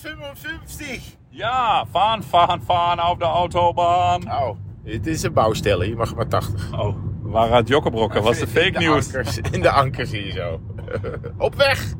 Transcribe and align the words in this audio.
155. 0.00 1.16
Ja, 1.30 1.84
fahren, 1.90 2.22
fahren, 2.22 2.60
fahren 2.62 3.00
auf 3.00 3.18
der 3.18 3.28
Autobahn. 3.28 4.22
Oh, 4.28 4.56
het 4.84 5.06
is 5.06 5.22
een 5.22 5.32
bouwstelle. 5.32 5.88
Je 5.88 5.96
mag 5.96 6.14
maar 6.14 6.28
80. 6.28 6.72
Oh, 6.80 6.96
aan 7.34 7.52
het 7.52 7.68
jokkenbrokken. 7.68 8.22
was 8.22 8.38
de 8.38 8.46
fake 8.60 8.78
news. 8.78 9.38
in 9.50 9.60
de 9.60 9.70
ankers 9.70 10.10
zie 10.10 10.26
je 10.26 10.32
zo. 10.32 10.60
Op 11.46 11.54
weg! 11.54 11.92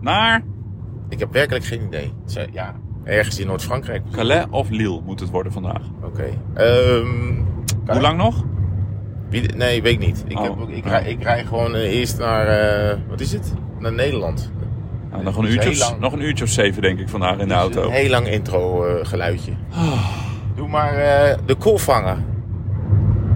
Naar 0.00 0.42
Ik 1.08 1.18
heb 1.18 1.32
werkelijk 1.32 1.64
geen 1.64 1.82
idee. 1.82 2.12
Ja, 2.52 2.74
ergens 3.04 3.38
in 3.38 3.46
Noord-Frankrijk. 3.46 4.02
Calais 4.12 4.44
of 4.50 4.68
Lille 4.70 5.00
moet 5.00 5.20
het 5.20 5.30
worden 5.30 5.52
vandaag. 5.52 5.82
Oké. 6.02 6.28
Ehm, 6.54 7.42
Hoe 7.86 8.00
lang 8.00 8.16
nog? 8.18 8.44
nee, 9.56 9.82
weet 9.82 9.92
ik 9.92 9.98
niet. 9.98 10.24
Ik, 10.28 10.36
Oh. 10.38 10.42
heb, 10.42 10.60
ook- 10.60 10.68
ik, 10.70 10.84
rij, 10.84 11.04
ik 11.04 11.22
rij 11.22 11.44
gewoon 11.44 11.74
eh, 11.74 11.98
eerst 11.98 12.18
naar... 12.18 12.46
eh, 12.46 12.98
wat 13.08 13.20
is 13.20 13.32
het? 13.32 13.54
Naar 13.78 13.92
Nederland. 13.92 14.52
Nou, 15.10 15.22
nog, 15.22 15.36
een 15.36 15.44
uurtje 15.44 15.70
of, 15.70 15.98
nog 15.98 16.12
een 16.12 16.22
uurtje 16.22 16.44
of 16.44 16.50
zeven 16.50 16.82
denk 16.82 16.98
ik 16.98 17.08
vandaag 17.08 17.32
in 17.32 17.38
de 17.38 17.44
Dus 17.44 17.54
auto. 17.54 17.82
Een 17.82 17.90
heel 17.90 18.10
lang 18.10 18.28
intro 18.28 18.84
eh, 18.84 19.06
geluidje. 19.06 19.52
Ah. 19.70 20.08
Doe 20.56 20.68
maar 20.68 20.94
eh, 20.94 21.38
de 21.46 21.54
koolvanger. 21.54 22.16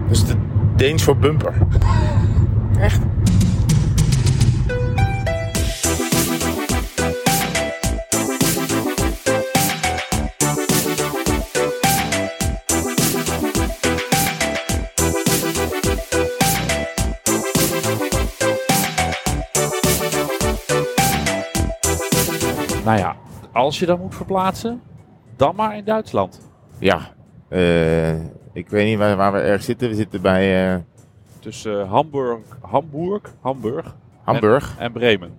Dat 0.07 0.11
is 0.11 0.25
de 0.25 0.35
Deens 0.75 1.03
voor 1.03 1.17
bumper. 1.17 1.53
Echt? 2.79 3.01
Nou 22.85 22.97
ja, 22.97 23.15
als 23.51 23.79
je 23.79 23.85
dan 23.85 23.99
moet 23.99 24.15
verplaatsen, 24.15 24.81
dan 25.35 25.55
maar 25.55 25.77
in 25.77 25.83
Duitsland. 25.83 26.41
Ja. 26.77 26.99
Eh, 27.47 28.13
ik 28.53 28.69
weet 28.69 28.85
niet 28.85 28.97
waar, 28.97 29.15
waar 29.15 29.33
we 29.33 29.39
erg 29.39 29.63
zitten. 29.63 29.89
We 29.89 29.95
zitten 29.95 30.21
bij 30.21 30.73
eh, 30.73 30.79
Tussen 31.39 31.87
Hamburg, 31.87 32.39
Hamburg, 32.61 33.21
Hamburg 33.41 33.95
Hamburg. 34.23 34.75
en 34.77 34.91
Bremen. 34.91 35.37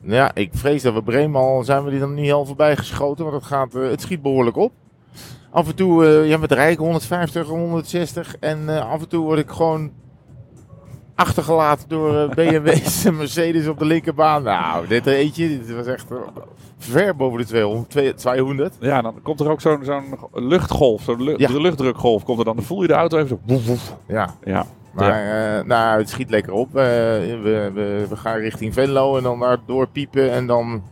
Ja, 0.00 0.34
ik 0.34 0.50
vrees 0.52 0.82
dat 0.82 0.94
we 0.94 1.02
Bremen 1.02 1.40
al 1.40 1.64
zijn 1.64 1.84
we 1.84 1.90
die 1.90 2.00
dan 2.00 2.14
niet 2.14 2.32
al 2.32 2.44
voorbij 2.44 2.76
geschoten. 2.76 3.24
Want 3.24 3.36
het, 3.36 3.46
gaat, 3.46 3.74
eh, 3.74 3.88
het 3.88 4.00
schiet 4.00 4.22
behoorlijk 4.22 4.56
op. 4.56 4.72
Af 5.50 5.68
en 5.68 5.74
toe, 5.74 6.04
ja, 6.04 6.36
met 6.36 6.52
rijken 6.52 6.84
150, 6.84 7.46
160. 7.46 8.36
En 8.36 8.68
af 8.68 9.00
en 9.00 9.08
toe 9.08 9.24
word 9.24 9.38
ik 9.38 9.50
gewoon 9.50 9.90
achtergelaten 11.14 11.88
door 11.88 12.16
eh, 12.16 12.28
BMW's 12.34 13.04
en 13.04 13.16
Mercedes 13.16 13.68
op 13.68 13.78
de 13.78 13.84
linkerbaan. 13.84 14.42
Nou, 14.42 14.86
dit 14.86 15.06
eentje, 15.06 15.48
dit 15.48 15.74
was 15.76 15.86
echt 15.86 16.10
eh, 16.10 16.16
ver 16.78 17.16
boven 17.16 17.38
de 17.38 17.44
200. 17.44 17.90
twee- 17.90 18.14
200. 18.14 18.76
Ja, 18.80 19.02
dan 19.02 19.14
komt 19.22 19.40
er 19.40 19.50
ook 19.50 19.60
zo'n 19.60 19.84
zo'n 19.84 20.04
luchtgolf, 20.32 21.02
zo'n 21.02 21.22
lu- 21.22 21.34
Ja. 21.36 21.48
luchtdrukgolf 21.60 22.24
komt 22.24 22.38
er 22.38 22.44
dan. 22.44 22.56
Dan 22.56 22.64
voel 22.64 22.82
je 22.82 22.88
de 22.88 22.94
auto 22.94 23.16
even 23.16 23.28
zo. 23.28 23.38
woef, 23.46 23.66
woef. 23.66 23.96
Ja, 24.06 24.34
Ja, 24.44 24.66
maar 24.92 25.56
eh, 25.58 25.64
nou, 25.64 25.98
het 25.98 26.08
schiet 26.08 26.30
lekker 26.30 26.52
op. 26.52 26.68
Eh, 26.68 26.82
we, 26.84 27.70
we, 27.74 28.06
we 28.08 28.16
gaan 28.16 28.36
richting 28.38 28.72
Venlo 28.74 29.16
en 29.16 29.22
dan 29.22 29.38
daar 29.40 29.58
doorpiepen 29.66 30.30
en 30.32 30.46
dan 30.46 30.82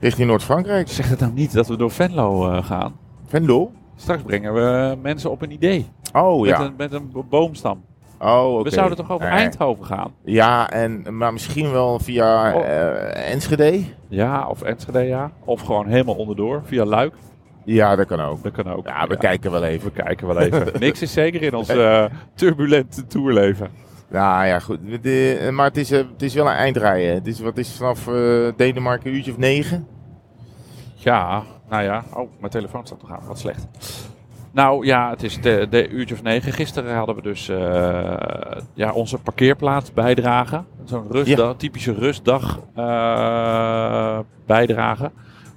richting 0.00 0.28
Noord-Frankrijk. 0.28 0.88
zeg 0.88 1.08
het 1.08 1.20
nou 1.20 1.32
niet 1.32 1.52
dat 1.52 1.66
we 1.68 1.76
door 1.76 1.90
Venlo 1.90 2.50
eh, 2.50 2.64
gaan. 2.64 2.94
Venlo? 3.26 3.70
Straks 3.96 4.22
brengen 4.22 4.54
we 4.54 4.96
mensen 5.02 5.30
op 5.30 5.42
een 5.42 5.50
idee. 5.50 5.86
Oh 6.12 6.40
Met, 6.40 6.48
ja. 6.50 6.60
een, 6.60 6.74
met 6.76 6.92
een 6.92 7.10
bo- 7.12 7.24
boomstam. 7.28 7.84
Oh. 8.24 8.62
We 8.62 8.70
zouden 8.70 8.96
toch 8.96 9.10
over. 9.10 9.26
Eindhoven 9.26 9.84
gaan? 9.84 10.12
Ja, 10.24 10.70
en, 10.70 11.16
maar 11.16 11.32
misschien 11.32 11.72
wel 11.72 11.98
via 11.98 12.54
Oh. 12.54 12.64
eh, 12.64 13.30
Enschede. 13.32 13.80
Ja, 14.08 14.46
of 14.48 14.62
Enschede, 14.62 15.00
ja. 15.02 15.30
Of 15.44 15.60
gewoon 15.60 15.86
helemaal 15.86 16.14
onderdoor, 16.14 16.62
via 16.64 16.84
Luik. 16.84 17.14
Ja, 17.64 17.96
dat 17.96 18.06
kan 18.06 18.20
ook. 18.20 18.42
Dat 18.42 18.52
kan 18.52 18.72
ook. 18.72 18.86
Ja, 18.86 19.06
we 19.06 19.16
kijken 19.16 19.50
wel 19.50 19.64
even. 19.64 19.92
We 19.94 20.02
kijken 20.02 20.26
wel 20.26 20.38
even. 20.40 20.66
Niks 20.80 21.02
is 21.02 21.12
zeker 21.12 21.42
in 21.42 21.54
ons 21.54 21.68
eh, 21.68 22.04
turbulente 22.34 23.06
tourleven. 23.06 23.68
Nou 24.10 24.46
ja, 24.46 24.58
goed. 24.58 24.78
De, 25.02 25.48
maar 25.52 25.66
het 25.66 25.76
is, 25.76 25.90
eh, 25.90 25.98
het 26.12 26.22
is 26.22 26.34
wel 26.34 26.46
een 26.46 26.52
eindrijden. 26.52 27.14
Het 27.14 27.26
is, 27.26 27.40
wat 27.40 27.56
is 27.58 27.76
vanaf 27.76 28.04
Denemarken 28.56 29.10
een 29.10 29.16
uurtje 29.16 29.30
of 29.30 29.38
negen? 29.38 29.86
Ja, 30.94 31.42
nou 31.68 31.82
ja. 31.82 32.04
Oh, 32.14 32.30
mijn 32.38 32.52
telefoon 32.52 32.86
staat 32.86 33.02
nog 33.02 33.10
aan. 33.12 33.26
Wat 33.26 33.38
slecht. 33.38 33.66
Nou 34.52 34.86
ja, 34.86 35.10
het 35.10 35.22
is 35.22 35.40
de, 35.40 35.66
de 35.70 35.88
uurtje 35.88 36.14
of 36.14 36.22
negen. 36.22 36.52
Gisteren 36.52 36.94
hadden 36.96 37.14
we 37.14 37.22
dus 37.22 37.48
eh, 37.48 38.56
ja, 38.74 38.92
onze 38.92 39.18
parkeerplaats 39.18 39.92
bijdragen. 39.92 40.66
Zo'n 40.84 41.04
rustdag, 41.10 41.56
typische 41.56 41.92
rustdag 41.94 42.60
eh, 42.74 44.18
bijdragen. 44.46 45.12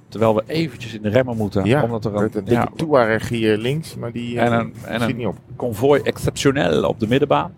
Terwijl 0.08 0.34
we 0.34 0.42
eventjes 0.46 0.94
in 0.94 1.02
de 1.02 1.08
remmen 1.08 1.36
moeten. 1.36 1.64
Ja, 1.64 1.82
omdat 1.82 2.04
er 2.04 2.12
met 2.12 2.20
een, 2.34 2.38
een 2.38 2.44
dikke 2.44 2.60
ja, 2.70 2.76
Touareg 2.76 3.28
hier 3.28 3.56
links, 3.56 3.96
maar 3.96 4.12
die 4.12 4.40
En 4.40 4.52
eh, 4.52 4.58
een- 4.58 4.74
en 4.84 5.02
een- 5.02 5.16
niet 5.16 5.26
op. 5.26 5.36
konvooi 5.56 6.00
exceptioneel 6.02 6.82
op 6.88 7.00
de 7.00 7.08
middenbaan. 7.08 7.52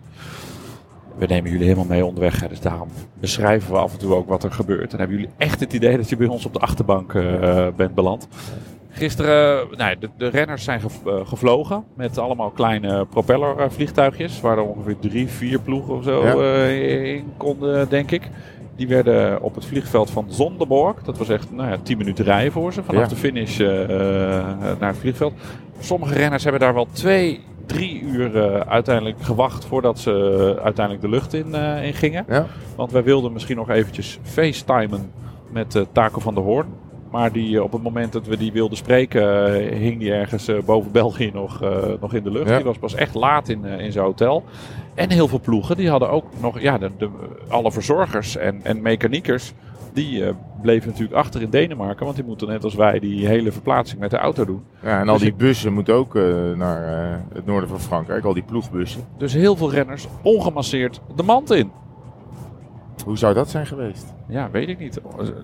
We 1.17 1.25
nemen 1.25 1.51
jullie 1.51 1.65
helemaal 1.65 1.85
mee 1.89 2.05
onderweg. 2.05 2.39
Hè, 2.41 2.47
dus 2.47 2.59
daarom 2.59 2.87
beschrijven 3.19 3.71
we 3.71 3.77
af 3.77 3.93
en 3.93 3.99
toe 3.99 4.13
ook 4.15 4.27
wat 4.27 4.43
er 4.43 4.51
gebeurt. 4.51 4.91
En 4.93 4.99
hebben 4.99 5.17
jullie 5.17 5.31
echt 5.37 5.59
het 5.59 5.73
idee 5.73 5.97
dat 5.97 6.09
je 6.09 6.17
bij 6.17 6.27
ons 6.27 6.45
op 6.45 6.53
de 6.53 6.59
achterbank 6.59 7.13
eh, 7.13 7.67
bent 7.75 7.95
beland. 7.95 8.27
Gisteren, 8.91 9.67
nou, 9.77 9.95
de, 9.99 10.09
de 10.17 10.27
renners 10.27 10.63
zijn 10.63 10.81
eh, 11.05 11.13
gevlogen 11.23 11.83
met 11.95 12.17
allemaal 12.17 12.49
kleine 12.49 13.05
propellervliegtuigjes. 13.05 14.41
Waar 14.41 14.57
er 14.57 14.63
ongeveer 14.63 14.99
drie, 14.99 15.27
vier 15.27 15.59
ploegen 15.59 15.93
of 15.95 16.03
zo 16.03 16.23
Ja. 16.25 16.33
eh, 16.35 17.13
in 17.15 17.33
konden, 17.37 17.89
denk 17.89 18.11
ik. 18.11 18.29
Die 18.75 18.87
werden 18.87 19.41
op 19.41 19.55
het 19.55 19.65
vliegveld 19.65 20.09
van 20.09 20.25
Zonderborg. 20.27 21.03
Dat 21.03 21.17
was 21.17 21.29
echt 21.29 21.51
nou 21.51 21.69
ja, 21.69 21.77
10 21.83 21.97
minuten 21.97 22.25
rijden 22.25 22.51
voor 22.51 22.73
ze. 22.73 22.83
Vanaf 22.83 23.01
Ja. 23.01 23.07
de 23.07 23.15
finish 23.15 23.59
eh, 23.59 23.83
eh, 23.83 24.45
naar 24.79 24.89
het 24.89 24.97
vliegveld. 24.97 25.33
Sommige 25.79 26.13
renners 26.13 26.43
hebben 26.43 26.61
daar 26.61 26.73
wel 26.73 26.87
twee, 26.91 27.39
drie 27.65 28.01
uur 28.01 28.37
eh, 28.43 28.59
uiteindelijk 28.59 29.21
gewacht 29.21 29.65
voordat 29.65 29.99
ze 29.99 30.11
eh, 30.57 30.63
uiteindelijk 30.63 31.05
de 31.05 31.09
lucht 31.11 31.33
in, 31.33 31.55
eh, 31.55 31.85
in 31.85 31.93
gingen. 31.93 32.25
Ja. 32.27 32.45
Want 32.75 32.91
wij 32.91 33.03
wilden 33.03 33.33
misschien 33.33 33.55
nog 33.57 33.69
eventjes 33.69 34.19
facetimen 34.23 35.11
met 35.51 35.75
eh 35.75 35.83
Taco 35.91 36.19
van 36.19 36.33
der 36.33 36.43
Hoorn. 36.43 36.67
Maar 37.11 37.31
die, 37.31 37.57
eh, 37.57 37.63
op 37.63 37.71
het 37.71 37.83
moment 37.83 38.11
dat 38.11 38.27
we 38.27 38.37
die 38.37 38.51
wilden 38.51 38.77
spreken, 38.77 39.45
eh, 39.45 39.77
hing 39.77 39.99
die 39.99 40.13
ergens 40.13 40.47
eh, 40.47 40.61
boven 40.65 40.91
België 40.91 41.31
nog, 41.33 41.59
nog 41.99 42.13
in 42.13 42.23
de 42.23 42.31
lucht. 42.31 42.49
Ja. 42.49 42.55
Die 42.55 42.65
was 42.65 42.77
pas 42.77 42.95
echt 42.95 43.13
laat 43.13 43.49
in, 43.49 43.65
in 43.65 43.91
zijn 43.91 44.05
hotel. 44.05 44.43
En 44.93 45.11
heel 45.11 45.27
veel 45.27 45.39
ploegen, 45.39 45.77
die 45.77 45.89
hadden 45.89 46.09
ook 46.09 46.25
nog, 46.41 46.59
ja, 46.59 46.77
de, 46.77 46.91
de, 46.97 47.09
alle 47.47 47.71
verzorgers 47.71 48.37
en, 48.37 48.59
en 48.63 48.81
mechaniekers, 48.81 49.53
die 49.93 50.23
bleven 50.61 50.89
natuurlijk 50.89 51.17
achter 51.17 51.41
in 51.41 51.49
Denemarken. 51.49 52.05
Want 52.05 52.17
die 52.17 52.25
moeten 52.25 52.47
net 52.47 52.63
als 52.63 52.75
wij 52.75 52.99
die 52.99 53.27
hele 53.27 53.51
verplaatsing 53.51 53.99
met 53.99 54.11
de 54.11 54.17
auto 54.17 54.45
doen. 54.45 54.63
Ja, 54.83 54.99
en 54.99 55.07
al 55.07 55.13
Dus 55.13 55.23
die 55.23 55.33
bussen 55.33 55.73
moeten 55.73 55.93
ook 55.93 56.13
naar 56.55 57.21
het 57.33 57.45
noorden 57.45 57.69
van 57.69 57.79
Frankrijk, 57.79 58.23
al 58.23 58.33
die 58.33 58.43
ploegbussen. 58.43 59.03
Dus 59.17 59.33
heel 59.33 59.55
veel 59.55 59.71
renners 59.71 60.07
ongemasseerd 60.21 61.01
de 61.15 61.23
mand 61.23 61.51
in. 61.51 61.71
Hoe 63.05 63.17
zou 63.17 63.33
dat 63.33 63.49
zijn 63.49 63.65
geweest? 63.65 64.13
Ja, 64.27 64.49
weet 64.51 64.67
ik 64.69 64.79
niet. 64.79 64.99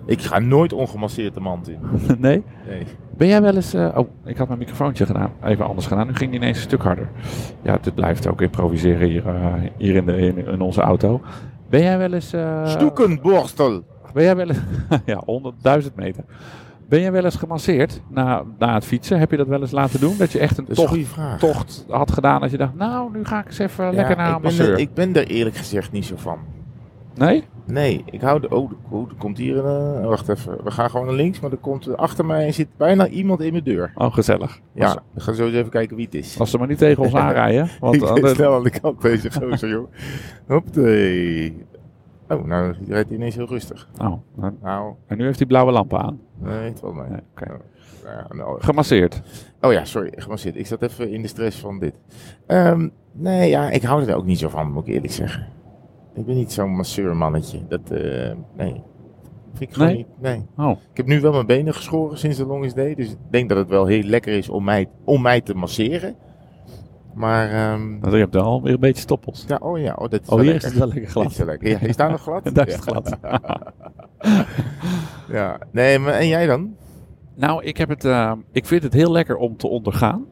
Ik 0.06 0.20
ga 0.22 0.38
nooit 0.38 0.72
ongemasseerd 0.72 1.34
de 1.34 1.40
mand 1.40 1.68
in. 1.68 1.78
nee? 2.18 2.42
Nee. 2.68 2.86
Ben 3.16 3.28
jij 3.28 3.42
wel 3.42 3.54
eens... 3.54 3.74
eh, 3.74 3.88
oh, 3.94 4.08
ik 4.24 4.36
had 4.36 4.46
mijn 4.46 4.58
microfoontje 4.58 5.06
gedaan. 5.06 5.32
Even 5.44 5.66
anders 5.66 5.86
gedaan. 5.86 6.06
Nu 6.06 6.14
ging 6.14 6.30
die 6.30 6.40
ineens 6.40 6.56
een 6.56 6.62
stuk 6.62 6.82
harder. 6.82 7.08
Ja, 7.62 7.78
dit 7.82 7.94
blijft 7.94 8.26
ook 8.26 8.40
improviseren 8.40 9.08
hier, 9.08 9.26
eh, 9.28 9.52
hier 9.76 9.94
in, 9.94 10.06
de, 10.06 10.16
in, 10.16 10.46
in 10.46 10.60
onze 10.60 10.80
auto. 10.80 11.20
Ben 11.70 11.80
jij 11.82 11.98
wel 11.98 12.12
eens... 12.12 12.32
eh, 12.32 12.66
Stoekenborstel. 12.66 13.82
Ben 14.12 14.22
jij 14.24 14.36
wel 14.36 14.48
eens... 14.48 14.58
ja, 15.04 15.22
100.000 15.82 15.94
meter. 15.94 16.24
Ben 16.88 17.00
jij 17.00 17.12
wel 17.12 17.24
eens 17.24 17.36
gemasseerd 17.36 18.00
na, 18.10 18.42
na 18.58 18.74
het 18.74 18.84
fietsen? 18.84 19.18
Heb 19.18 19.30
je 19.30 19.36
dat 19.36 19.46
wel 19.46 19.60
eens 19.60 19.70
laten 19.70 20.00
doen? 20.00 20.14
Dat 20.18 20.32
je 20.32 20.38
echt 20.38 20.58
een 20.58 20.66
tocht, 21.38 21.84
had 21.88 22.12
gedaan 22.12 22.40
dat 22.40 22.50
je 22.50 22.56
dacht... 22.56 22.74
Nou, 22.74 23.10
nu 23.12 23.24
ga 23.24 23.38
ik 23.40 23.46
eens 23.46 23.58
even 23.58 23.84
Ja, 23.84 23.90
lekker 23.90 24.16
naar 24.16 24.26
een 24.26 24.32
ben 24.34 24.42
masseur. 24.42 24.72
er, 24.72 24.78
ik 24.78 24.94
ben 24.94 25.14
er 25.16 25.26
eerlijk 25.26 25.56
gezegd 25.56 25.92
niet 25.92 26.04
zo 26.04 26.14
van. 26.16 26.38
Nee? 27.16 27.44
Nee, 27.64 28.02
ik 28.10 28.20
hou 28.20 28.40
de. 28.40 28.48
Oh, 28.50 28.70
oh, 28.90 29.08
er 29.08 29.14
komt 29.18 29.38
hier 29.38 29.64
een. 29.64 30.00
eh, 30.02 30.06
wacht 30.08 30.28
even. 30.28 30.64
We 30.64 30.70
gaan 30.70 30.90
gewoon 30.90 31.06
naar 31.06 31.14
links, 31.14 31.40
maar 31.40 31.50
er 31.50 31.56
komt 31.56 31.86
eh, 31.86 31.94
achter 31.94 32.24
mij 32.26 32.52
zit 32.52 32.68
bijna 32.76 33.08
iemand 33.08 33.40
in 33.40 33.52
mijn 33.52 33.64
deur. 33.64 33.92
Oh, 33.94 34.12
gezellig. 34.14 34.60
Ja, 34.72 34.84
Als, 34.86 34.96
we 35.12 35.20
gaan 35.20 35.34
zo 35.34 35.44
eens 35.46 35.54
even 35.54 35.70
kijken 35.70 35.96
wie 35.96 36.04
het 36.04 36.14
is. 36.14 36.38
als 36.40 36.50
ze 36.50 36.58
maar 36.58 36.68
niet 36.68 36.78
tegen 36.78 37.02
ons 37.02 37.14
aanrijden. 37.24 37.68
Want 37.80 37.94
ik 37.94 38.20
ben 38.22 38.34
snel 38.34 38.54
aan 38.54 38.62
de 38.62 38.80
kant 38.80 38.98
bezig, 38.98 39.34
gozer, 39.34 39.68
joh. 39.68 39.86
Hoppatee. 40.46 41.64
Oh, 42.28 42.44
nou, 42.44 42.74
rijdt 42.88 43.10
ineens 43.10 43.34
heel 43.34 43.46
rustig. 43.48 43.88
Oh, 44.00 44.12
nou, 44.34 44.52
Nou, 44.62 44.94
en 45.06 45.16
nu 45.18 45.24
heeft 45.24 45.38
hij 45.38 45.46
blauwe 45.46 45.72
lampen 45.72 45.98
aan. 46.00 46.20
nee, 46.38 46.68
het 46.68 46.78
valt 46.80 46.94
mee. 46.94 47.08
Nee, 47.08 47.20
oké. 47.30 47.56
Ja, 48.04 48.26
nou, 48.34 48.62
Gemasseerd. 48.62 49.22
Oh 49.60 49.72
ja, 49.72 49.84
sorry, 49.84 50.12
gemasseerd. 50.16 50.56
Ik 50.56 50.66
zat 50.66 50.82
even 50.82 51.10
in 51.10 51.22
de 51.22 51.28
stress 51.28 51.58
van 51.60 51.78
dit. 51.78 51.94
Ehm, 52.46 52.88
nee, 53.12 53.48
ja, 53.50 53.70
ik 53.70 53.82
hou 53.82 54.04
er 54.06 54.16
ook 54.16 54.24
niet 54.24 54.38
zo 54.38 54.48
van, 54.48 54.72
moet 54.72 54.86
ik 54.86 54.94
eerlijk 54.94 55.12
zeggen. 55.12 55.46
Ik 56.16 56.26
ben 56.26 56.34
niet 56.36 56.52
zo'n 56.52 56.70
masseurmannetje. 56.76 57.60
Dat, 57.68 57.90
eh, 57.90 58.32
nee. 58.56 58.82
Vind 59.54 59.70
ik 59.70 59.72
gewoon 59.72 59.88
Nee? 59.88 59.96
niet. 59.96 60.06
Nee. 60.20 60.46
Oh, 60.56 60.70
Ik 60.90 60.96
heb 60.96 61.06
nu 61.06 61.20
wel 61.20 61.32
mijn 61.32 61.46
benen 61.46 61.74
geschoren 61.74 62.18
sinds 62.18 62.36
de 62.36 62.46
Longest 62.46 62.76
Day. 62.76 62.94
Dus 62.94 63.10
ik 63.10 63.16
denk 63.30 63.48
dat 63.48 63.58
het 63.58 63.68
wel 63.68 63.86
heel 63.86 64.02
lekker 64.02 64.32
is 64.32 64.48
om 64.48 64.64
mij, 64.64 64.88
om 65.04 65.22
mij 65.22 65.40
te 65.40 65.54
masseren. 65.54 66.16
Maar, 67.14 67.48
nou, 67.78 68.10
je 68.12 68.16
hebt 68.16 68.36
al 68.36 68.62
weer 68.62 68.72
een 68.74 68.80
beetje 68.80 69.02
stoppels. 69.02 69.44
ja, 69.48 69.56
oh 69.62 69.78
ja, 69.78 69.92
oh, 69.98 70.08
dat 70.08 70.20
is 70.22 70.28
Oh, 70.28 70.40
hier 70.40 70.44
lekker. 70.52 70.64
is 70.68 70.74
het 70.74 70.78
wel 70.78 70.86
lekker 70.86 71.02
Dit 71.04 71.12
glad. 71.12 71.30
is 71.30 71.38
lekker. 71.38 71.68
Ja, 71.68 71.80
is 71.80 71.96
daar 71.96 72.10
nog 72.10 72.22
glad? 72.22 72.50
Daar 72.54 72.66
is 72.66 72.74
het 72.74 72.82
glad. 72.84 73.16
Ja. 75.28 75.58
Nee, 75.72 75.98
maar 75.98 76.12
en 76.12 76.28
jij 76.28 76.46
dan? 76.46 76.76
Nou, 77.34 77.64
ik, 77.64 77.76
heb 77.76 77.88
het, 77.88 78.04
eh, 78.04 78.32
ik 78.52 78.66
vind 78.66 78.82
het 78.82 78.92
heel 78.92 79.10
lekker 79.12 79.36
om 79.36 79.56
te 79.56 79.68
ondergaan. 79.68 80.24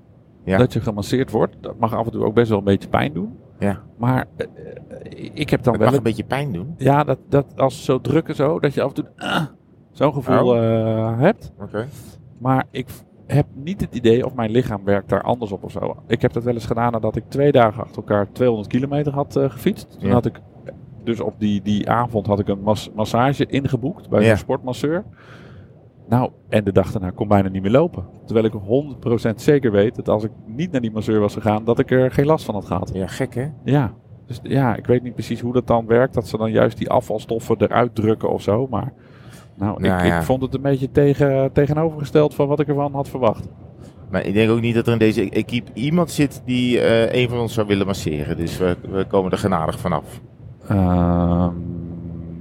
Ja. 0.44 0.58
Dat 0.58 0.73
je 0.73 0.81
gemasseerd 0.81 1.31
wordt. 1.31 1.56
Dat 1.61 1.79
mag 1.79 1.94
af 1.94 2.06
en 2.06 2.12
toe 2.12 2.25
ook 2.25 2.35
best 2.35 2.49
wel 2.49 2.58
een 2.58 2.64
beetje 2.64 2.88
pijn 2.88 3.12
doen. 3.12 3.38
Ja. 3.58 3.82
Maar 3.99 4.26
eh, 4.37 4.46
eh, 4.46 5.31
ik 5.35 5.50
heb 5.50 5.62
dan 5.62 5.73
Het 5.73 5.82
wel... 5.82 5.91
mag 5.91 5.99
een 5.99 6.05
beetje 6.05 6.25
pijn 6.25 6.52
doen. 6.52 6.75
Ja, 6.79 7.05
dat, 7.05 7.19
dat 7.29 7.46
als 7.56 7.85
zo 7.85 8.00
druk 8.00 8.29
en 8.29 8.35
zo, 8.35 8.61
dat 8.61 8.75
je 8.75 8.82
af 8.82 8.88
en 8.88 8.94
toe 8.94 9.06
ah, 9.17 9.43
zo'n 9.91 10.12
gevoel 10.12 10.49
Oh. 10.49 10.56
eh, 10.64 11.19
hebt. 11.20 11.52
Oké. 11.61 11.87
Maar 12.38 12.64
ik 12.70 12.87
heb 13.26 13.46
niet 13.55 13.81
het 13.81 13.94
idee 13.94 14.25
of 14.26 14.35
mijn 14.35 14.50
lichaam 14.50 14.85
werkt 14.85 15.08
daar 15.08 15.23
anders 15.23 15.52
op 15.52 15.64
of 15.64 15.70
zo. 15.73 15.96
Ik 16.06 16.23
heb 16.23 16.32
dat 16.32 16.44
wel 16.44 16.55
eens 16.55 16.67
gedaan 16.67 16.93
nadat 16.93 17.17
ik 17.17 17.25
twee 17.29 17.52
dagen 17.52 17.82
achter 17.82 17.96
elkaar 17.96 18.32
200 18.32 18.69
kilometer 18.69 19.12
had 19.12 19.37
eh, 19.37 19.50
gefietst. 19.50 19.91
Toen 19.99 20.08
Ja. 20.08 20.14
had 20.14 20.26
ik, 20.26 20.41
dus 21.05 21.20
op 21.20 21.35
die, 21.38 21.62
die 21.62 21.91
avond 21.91 22.26
had 22.26 22.38
ik 22.38 22.49
een 22.49 22.62
mas- 22.62 22.91
massage 22.94 23.46
ingeboekt 23.46 24.08
bij 24.08 24.25
Ja. 24.25 24.31
een 24.31 24.38
sportmasseur. 24.38 25.05
Nou, 26.09 26.31
en 26.49 26.65
de 26.65 26.73
dag 26.73 26.93
daarna 26.93 27.11
kon 27.11 27.29
bijna 27.29 27.49
niet 27.49 27.62
meer 27.62 27.71
lopen. 27.71 28.05
Terwijl 28.25 28.47
ik 28.47 28.53
100% 29.31 29.35
zeker 29.35 29.71
weet 29.71 29.95
dat 29.95 30.09
als 30.09 30.25
ik 30.25 30.31
niet 30.47 30.73
naar 30.73 30.81
die 30.81 30.91
masseur 30.91 31.21
was 31.21 31.35
gegaan, 31.35 31.65
dat 31.65 31.79
ik 31.79 31.91
er 31.91 32.11
geen 32.11 32.27
last 32.27 32.45
van 32.45 32.55
had 32.55 32.65
gehad. 32.65 32.91
Ja, 32.95 33.06
gek 33.06 33.35
hè? 33.35 33.47
Ja, 33.65 33.93
dus 34.27 34.41
ja, 34.43 34.77
ik 34.77 34.87
weet 34.87 35.03
niet 35.03 35.15
precies 35.15 35.41
hoe 35.41 35.53
dat 35.53 35.67
dan 35.67 35.87
werkt. 35.87 36.15
Dat 36.15 36.29
ze 36.29 36.37
dan 36.37 36.51
juist 36.51 36.79
die 36.79 36.91
afvalstoffen 36.91 37.56
eruit 37.59 37.95
drukken 37.95 38.31
of 38.31 38.43
zo. 38.43 38.67
Maar 38.71 38.93
nou, 39.55 39.81
Nou 39.81 39.95
ik, 39.99 40.06
ja. 40.06 40.19
ik 40.19 40.23
vond 40.23 40.43
het 40.43 40.55
een 40.55 40.62
beetje 40.62 40.91
tegen, 40.91 41.53
tegenovergesteld 41.53 42.35
van 42.35 42.49
wat 42.49 42.61
ik 42.61 42.69
ervan 42.69 42.93
had 42.93 43.09
verwacht. 43.09 43.49
Maar 44.11 44.27
ik 44.27 44.35
denk 44.35 44.51
ook 44.51 44.61
niet 44.61 44.75
dat 44.75 44.87
er 44.87 44.93
in 44.93 44.99
deze 44.99 45.31
equipe 45.31 45.71
iemand 45.75 46.11
zit 46.11 46.43
die 46.45 46.81
eh, 46.81 47.23
een 47.23 47.29
van 47.29 47.39
ons 47.39 47.55
zou 47.55 47.67
willen 47.67 47.87
masseren. 47.87 48.37
Dus 48.37 48.59
we, 48.59 48.77
we 48.91 49.05
komen 49.05 49.31
er 49.33 49.39
genadig 49.39 49.79
vanaf. 49.79 50.21
Nee. 50.69 51.51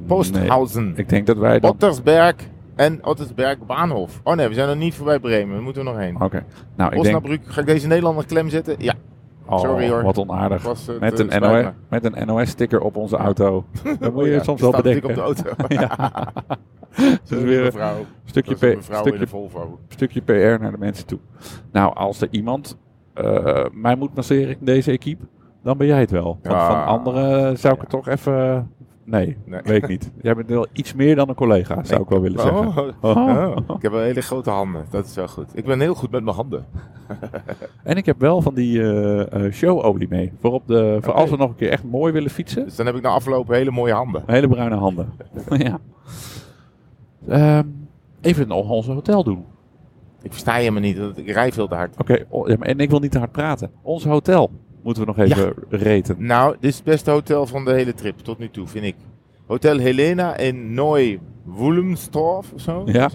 Posthausen, 0.07 0.93
Ik 0.95 1.09
denk 1.09 1.27
dat 1.27 1.37
wij 1.37 1.59
dan... 1.59 1.71
Ottersberg 1.71 2.35
en 2.75 3.05
Ottersberg 3.05 3.57
Baanhof. 3.65 4.19
Oh 4.23 4.35
nee, 4.35 4.47
we 4.47 4.53
zijn 4.53 4.67
nog 4.67 4.77
niet 4.77 4.95
voorbij 4.95 5.19
Bremen. 5.19 5.55
We 5.57 5.61
moeten 5.61 5.81
er 5.85 5.87
nog 5.93 5.97
heen. 5.97 6.21
Oké, 6.21 6.45
nou 6.75 6.95
ik 6.95 7.03
denk... 7.03 7.41
Ga 7.45 7.59
ik 7.61 7.67
deze 7.67 7.87
Nederlander 7.87 8.25
klem 8.25 8.49
zetten? 8.49 8.75
Ja, 8.77 8.93
Oh, 9.45 9.59
sorry 9.59 9.89
hoor. 9.89 10.03
wat 10.03 10.17
onaardig. 10.17 10.63
het, 10.63 10.99
Met 10.99 11.19
eh, 11.19 11.25
een, 11.29 11.41
NOS, 11.41 11.63
me. 11.63 11.71
met 11.89 12.05
een 12.05 12.27
NOS-sticker 12.27 12.81
op 12.81 12.95
onze 12.95 13.17
auto. 13.17 13.65
Dat 13.99 14.13
moet 14.13 14.23
je 14.25 14.29
Ja, 14.31 14.43
soms 14.43 14.61
wel 14.61 14.71
bedenken. 14.71 15.09
op 15.09 15.15
de 15.15 15.21
auto. 15.21 15.49
ja. 15.67 15.95
Dat 17.23 17.37
is 17.39 17.43
weer 17.43 17.65
een 17.75 18.05
stukje, 18.25 18.75
een 18.75 18.83
stukje 18.83 19.27
Volvo. 19.27 19.79
stukje 19.87 20.21
PR 20.21 20.31
naar 20.61 20.71
de 20.71 20.77
mensen 20.77 21.05
toe. 21.05 21.19
Nou, 21.71 21.95
als 21.95 22.21
er 22.21 22.27
iemand 22.31 22.77
eh, 23.13 23.65
mij 23.71 23.95
moet 23.95 24.15
masseren 24.15 24.49
in 24.59 24.65
deze 24.65 24.91
equipe, 24.91 25.25
dan 25.63 25.77
ben 25.77 25.87
jij 25.87 25.99
het 25.99 26.11
wel. 26.11 26.39
Want 26.43 26.55
Ja. 26.55 26.67
van 26.67 26.85
anderen 26.85 27.57
zou 27.57 27.73
ik 27.73 27.81
het 27.81 27.89
toch 27.89 28.07
even... 28.07 28.71
Nee, 29.05 29.37
Nee. 29.45 29.61
weet 29.63 29.83
ik 29.83 29.89
niet. 29.89 30.11
Jij 30.21 30.35
bent 30.35 30.49
wel 30.49 30.67
iets 30.73 30.93
meer 30.93 31.15
dan 31.15 31.29
een 31.29 31.35
collega, 31.35 31.83
zou 31.83 32.01
ik 32.01 32.09
wel 32.09 32.21
willen 32.21 32.39
zeggen. 32.39 32.67
Oh, 32.67 32.87
Oh. 33.01 33.55
oh. 33.67 33.75
Ik 33.75 33.81
heb 33.81 33.91
wel 33.91 34.01
hele 34.01 34.21
grote 34.21 34.49
handen. 34.49 34.85
Dat 34.89 35.05
is 35.05 35.15
wel 35.15 35.27
goed. 35.27 35.57
Ik 35.57 35.65
ben 35.65 35.79
heel 35.79 35.93
goed 35.95 36.11
met 36.11 36.23
mijn 36.23 36.35
handen. 36.35 36.65
En 37.83 37.97
ik 37.97 38.05
heb 38.05 38.19
wel 38.19 38.41
van 38.41 38.53
die 38.53 38.91
eh, 38.93 39.51
showolie 39.51 40.07
mee. 40.09 40.31
Voor, 40.41 40.51
op 40.51 40.67
de, 40.67 40.97
voor 41.01 41.13
als 41.13 41.29
we 41.29 41.35
nog 41.37 41.49
een 41.49 41.55
keer 41.55 41.69
echt 41.69 41.83
mooi 41.83 42.13
willen 42.13 42.29
fietsen. 42.29 42.63
Dus 42.63 42.75
dan 42.75 42.85
heb 42.85 42.95
ik 42.95 43.01
na 43.01 43.09
aflopen 43.09 43.55
hele 43.55 43.71
mooie 43.71 43.93
handen. 43.93 44.23
Hele 44.25 44.47
bruine 44.47 44.75
handen. 44.75 45.13
ja. 45.49 45.79
Ehm, 47.27 47.67
even 48.21 48.47
nog 48.47 48.69
ons 48.69 48.87
hotel 48.87 49.23
doen. 49.23 49.45
Ik 50.21 50.31
versta 50.31 50.53
je 50.53 50.59
helemaal 50.59 50.81
niet. 50.81 51.17
Ik 51.17 51.29
rij 51.29 51.51
veel 51.51 51.67
te 51.67 51.75
hard. 51.75 51.99
Oké, 51.99 52.25
oh, 52.29 52.49
en 52.59 52.79
ik 52.79 52.89
wil 52.89 52.99
niet 52.99 53.11
te 53.11 53.17
hard 53.17 53.31
praten. 53.31 53.71
Ons 53.81 54.03
hotel 54.05 54.51
moeten 54.83 55.05
we 55.05 55.13
nog 55.15 55.19
even 55.19 55.53
reten. 55.69 56.15
Nou, 56.19 56.55
dit 56.59 56.69
is 56.69 56.75
het 56.75 56.85
beste 56.85 57.11
hotel 57.11 57.45
van 57.45 57.65
de 57.65 57.71
hele 57.73 57.93
trip 57.93 58.19
tot 58.19 58.39
nu 58.39 58.49
toe, 58.49 58.67
vind 58.67 58.85
ik. 58.85 58.95
Hotel 59.47 59.77
Helena 59.77 60.37
in 60.37 60.73
Neu-Wollumstorf 60.73 62.51
of 62.53 62.61
zo. 62.61 62.83
Ja. 62.85 63.09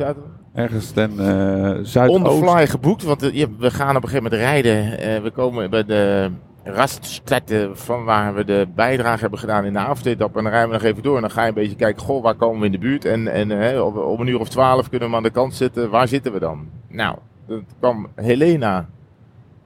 Ergens 0.54 0.90
ten 0.90 1.10
eh 1.10 1.68
On 1.76 1.82
the 1.82 1.84
zuidoosten. 1.84 2.48
fly 2.48 2.66
geboekt, 2.66 3.02
want 3.02 3.22
eh, 3.22 3.46
we 3.58 3.70
gaan 3.70 3.96
op 3.96 4.02
een 4.02 4.08
gegeven 4.08 4.30
moment 4.30 4.42
rijden. 4.42 4.98
Eh, 4.98 5.22
we 5.22 5.30
komen 5.30 5.70
bij 5.70 5.84
de 5.84 6.30
raststätte 6.64 7.70
van 7.72 8.04
waar 8.04 8.34
we 8.34 8.44
de 8.44 8.66
bijdrage 8.74 9.20
hebben 9.20 9.38
gedaan 9.38 9.64
in 9.64 9.72
de 9.72 9.78
avondetappe. 9.78 10.38
En 10.38 10.44
dan 10.44 10.52
rijden 10.52 10.70
we 10.70 10.76
nog 10.76 10.84
even 10.84 11.02
door. 11.02 11.14
En 11.14 11.20
dan 11.20 11.30
ga 11.30 11.42
je 11.42 11.48
een 11.48 11.54
beetje 11.54 11.76
kijken, 11.76 12.02
goh, 12.02 12.22
waar 12.22 12.34
komen 12.34 12.60
we 12.60 12.66
in 12.66 12.72
de 12.72 12.78
buurt? 12.78 13.04
En, 13.04 13.28
en 13.28 13.80
op, 13.82 13.96
op 13.96 14.18
een 14.18 14.26
uur 14.26 14.40
of 14.40 14.48
twaalf 14.48 14.88
kunnen 14.88 15.10
we 15.10 15.16
aan 15.16 15.22
de 15.22 15.30
kant 15.30 15.54
zitten. 15.54 15.90
Waar 15.90 16.08
zitten 16.08 16.32
we 16.32 16.38
dan? 16.38 16.66
Nou, 16.88 17.16
dan 17.46 17.64
kwam 17.78 18.08
Helena 18.14 18.88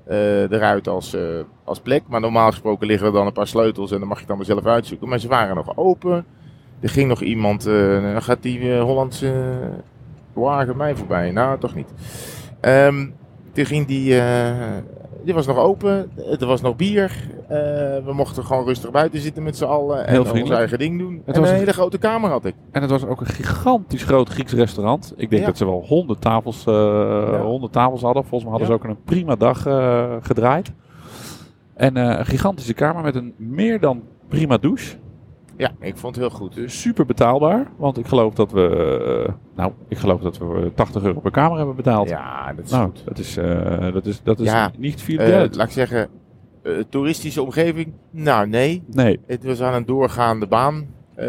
eruit 0.07 0.89
als, 0.89 1.15
eh, 1.15 1.23
als 1.65 1.81
plek. 1.81 2.03
Maar 2.09 2.21
normaal 2.21 2.51
gesproken 2.51 2.87
liggen 2.87 3.07
er 3.07 3.13
dan 3.13 3.27
een 3.27 3.33
paar 3.33 3.47
sleutels 3.47 3.91
en 3.93 3.99
dan 3.99 4.09
mag 4.09 4.21
je 4.21 4.27
dan 4.27 4.37
maar 4.37 4.47
zelf 4.47 4.67
uitzoeken. 4.67 5.09
Maar 5.09 5.19
ze 5.19 5.29
waren 5.29 5.57
nog 5.57 5.77
open. 5.77 6.25
Er 6.83 6.89
ging 6.89 7.09
nog 7.09 7.23
iemand, 7.23 7.67
eh, 7.67 8.03
dan 8.13 8.23
gaat 8.23 8.43
die 8.43 8.75
eh, 8.75 8.83
Hollandse 8.83 9.55
wagen 10.33 10.77
mij 10.77 10.97
voorbij. 10.97 11.31
Nou, 11.31 11.59
toch 11.59 11.75
niet. 11.75 11.93
Ehm, 12.61 13.07
toen 13.53 13.67
ging 13.67 13.87
die, 13.87 14.21
eh, 14.21 14.77
die 15.25 15.35
was 15.35 15.47
nog 15.47 15.57
open, 15.57 16.11
er 16.41 16.47
was 16.47 16.61
nog 16.61 16.77
bier. 16.77 17.17
Eh, 17.49 17.57
we 18.05 18.13
mochten 18.13 18.45
gewoon 18.45 18.65
rustig 18.65 18.91
buiten 18.91 19.21
zitten 19.21 19.43
met 19.43 19.57
z'n 19.57 19.65
allen 19.65 20.05
en 20.05 20.11
Heel 20.11 20.21
ons 20.21 20.29
vriendelijk. 20.29 20.59
eigen 20.61 20.79
ding 20.79 20.99
doen. 20.99 21.23
Het 21.25 21.35
en 21.35 21.41
was 21.41 21.49
een 21.51 21.55
een- 21.55 21.61
hele 21.61 21.73
grote 21.73 21.99
kamer 21.99 22.31
had 22.31 22.45
ik. 22.45 22.55
En 22.71 22.83
het 22.83 22.91
was 22.91 23.07
ook 23.07 23.21
een 23.21 23.27
gigantisch 23.27 24.03
groot 24.03 24.29
Grieks 24.29 24.53
restaurant. 24.53 25.13
Ik 25.17 25.31
denk 25.31 25.43
Ja. 25.43 25.49
dat 25.49 25.57
ze 25.57 25.65
wel 25.65 25.85
honderd 25.87 26.21
tafels, 26.21 26.65
100 26.65 27.73
tafels 27.73 28.03
hadden. 28.03 28.25
Volgens 28.25 28.43
mij 28.51 28.51
hadden 28.59 28.61
Ja. 28.61 28.67
ze 28.67 28.73
ook 28.73 28.85
een 28.85 29.03
prima 29.05 29.37
dag 29.37 29.67
eh, 29.67 30.13
gedraaid. 30.21 30.73
En 31.75 31.97
een 31.97 32.27
gigantische 32.27 32.75
kamer 32.75 33.03
met 33.03 33.15
een 33.15 33.35
meer 33.37 33.81
dan 33.81 34.03
prima 34.29 34.57
douche. 34.59 34.97
Ja, 35.57 35.71
ik 35.81 35.97
vond 35.97 36.17
het 36.17 36.25
heel 36.25 36.35
goed. 36.39 36.55
Dus 36.55 36.81
super 36.81 37.07
betaalbaar. 37.07 37.67
Want 37.77 37.99
ik 37.99 38.07
geloof 38.07 38.35
dat 38.35 38.53
we, 38.53 39.25
eh, 39.27 39.33
nou, 39.57 39.73
ik 39.89 39.99
geloof 39.99 40.21
dat 40.21 40.39
we 40.39 40.73
80 40.75 41.03
euro 41.05 41.21
per 41.21 41.31
kamer 41.31 41.57
hebben 41.57 41.77
betaald. 41.77 42.09
Ja, 42.09 42.53
dat 42.57 42.65
is 42.65 42.71
nou, 42.71 42.85
goed. 42.85 43.03
dat 43.05 43.19
is, 43.19 43.37
eh, 43.37 43.93
dat 43.93 44.07
is, 44.07 44.23
dat 44.23 44.41
is 44.41 44.47
Ja, 44.47 44.71
niet 44.79 45.03
veel 45.03 45.19
Eh, 45.19 45.27
geld. 45.27 45.55
laat 45.57 45.67
ik 45.67 45.73
zeggen, 45.73 46.09
eh, 46.63 46.73
toeristische 46.89 47.43
omgeving? 47.43 47.93
Nou, 48.11 48.49
nee. 48.49 48.83
nee, 48.87 49.21
Het 49.27 49.45
was 49.45 49.61
aan 49.61 49.75
een 49.75 49.87
doorgaande 49.87 50.47
baan. 50.47 50.87
eh, 51.15 51.27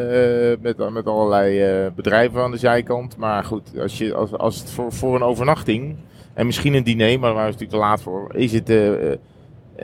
met, 0.61 0.89
met 0.91 1.05
allerlei 1.07 1.61
eh, 1.61 1.91
bedrijven 1.95 2.41
aan 2.41 2.51
de 2.51 2.57
zijkant. 2.57 3.17
Maar 3.17 3.43
goed, 3.43 3.79
als, 3.79 3.97
je, 3.97 4.13
als, 4.13 4.31
als 4.33 4.59
het 4.59 4.69
voor, 4.71 4.91
voor 4.93 5.15
een 5.15 5.23
overnachting. 5.23 5.95
En 6.33 6.45
misschien 6.45 6.73
een 6.73 6.83
diner, 6.83 7.19
maar 7.19 7.29
daar 7.29 7.33
waren 7.33 7.53
we 7.57 7.59
natuurlijk 7.59 7.71
te 7.71 7.77
laat 7.77 8.01
voor. 8.01 8.35
Is 8.35 8.51
het, 8.51 8.69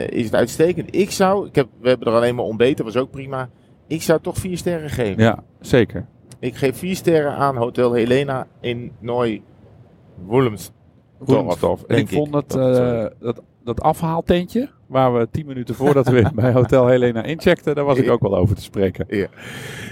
is 0.09 0.23
het 0.25 0.35
uitstekend? 0.35 0.95
Ik 0.95 1.11
zou, 1.11 1.47
ik 1.47 1.55
heb, 1.55 1.67
we 1.81 1.89
hebben 1.89 2.07
er 2.07 2.13
alleen 2.13 2.35
maar 2.35 2.45
ontbeten, 2.45 2.85
was 2.85 2.97
ook 2.97 3.11
prima. 3.11 3.49
Ik 3.89 4.01
zou 4.01 4.19
toch 4.21 4.37
vier 4.37 4.57
sterren 4.57 4.89
geven. 4.89 5.23
ja, 5.23 5.43
zeker. 5.59 6.05
Ik 6.39 6.55
geef 6.55 6.77
vier 6.77 6.95
sterren 6.95 7.33
aan 7.35 7.55
Hotel 7.57 7.93
Helena 7.93 8.47
in 8.61 8.91
Nooi 8.99 9.41
Wollums. 10.25 10.71
Woensdorf. 11.17 11.83
En 11.83 11.97
ik 11.97 12.09
denk 12.09 12.21
vond 12.21 12.31
dat, 12.31 12.49
Dat- 12.51 12.77
eh, 12.79 13.05
dat, 13.19 13.41
dat 13.63 13.81
afhaaltentje, 13.81 14.69
waar 14.87 15.13
we 15.13 15.27
tien 15.31 15.45
minuten 15.45 15.75
voordat 15.75 16.07
we 16.07 16.29
bij 16.35 16.51
Hotel 16.51 16.87
Helena 16.87 17.23
incheckten, 17.23 17.75
daar 17.75 17.85
was 17.85 17.97
ik 17.97 18.09
ook 18.09 18.21
wel 18.21 18.35
over 18.37 18.55
te 18.55 18.61
spreken. 18.61 19.05
Je 19.09 19.29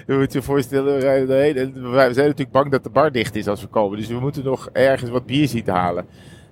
moet 0.08 0.34
je 0.34 0.42
voorstellen, 0.42 0.94
we 0.94 1.00
rijden 1.00 1.36
erheen 1.36 1.56
en 1.58 1.74
we 1.74 1.98
zijn 1.98 2.06
natuurlijk 2.28 2.52
bang 2.52 2.72
dat 2.72 2.84
de 2.84 2.90
bar 2.90 3.12
dicht 3.12 3.36
is 3.36 3.48
als 3.48 3.62
we 3.62 3.68
komen. 3.68 3.98
Dus 3.98 4.08
we 4.08 4.20
moeten 4.20 4.44
nog 4.44 4.70
ergens 4.74 5.10
wat 5.10 5.26
bier 5.26 5.48
zien 5.48 5.64
te 5.64 5.72
halen. 5.72 6.06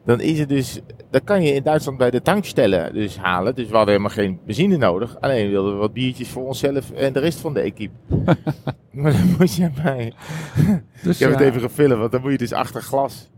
Dan 0.06 0.22
is 0.22 0.40
het 0.40 0.50
dus, 0.50 0.80
dat 1.10 1.24
kan 1.24 1.44
je 1.44 1.54
in 1.54 1.64
Duitsland 1.64 1.98
bij 1.98 2.12
de 2.12 2.22
tankstellen 2.22 2.94
dus 2.94 3.18
halen. 3.18 3.56
Dus 3.56 3.68
we 3.68 3.76
hadden 3.76 3.94
helemaal 3.94 4.16
geen 4.16 4.40
benzine 4.46 4.78
nodig. 4.78 5.18
Alleen 5.20 5.50
wilden 5.50 5.72
we 5.74 5.78
wat 5.80 5.94
biertjes 5.94 6.30
voor 6.30 6.46
onszelf 6.46 6.92
en 6.92 7.14
de 7.14 7.20
rest 7.20 7.40
van 7.40 7.54
de 7.54 7.60
equipe. 7.60 7.94
maar 8.92 9.12
dan 9.12 9.36
moet 9.38 9.56
je 9.56 9.70
bij, 9.84 10.14
Dus, 11.04 11.22
ik 11.22 11.28
heb 11.28 11.38
het 11.38 11.48
even 11.48 11.62
gefilmd, 11.62 12.00
want 12.00 12.12
dan 12.12 12.22
moet 12.22 12.32
je 12.32 12.38
dus 12.38 12.54
achter 12.54 12.82
glas 12.82 13.30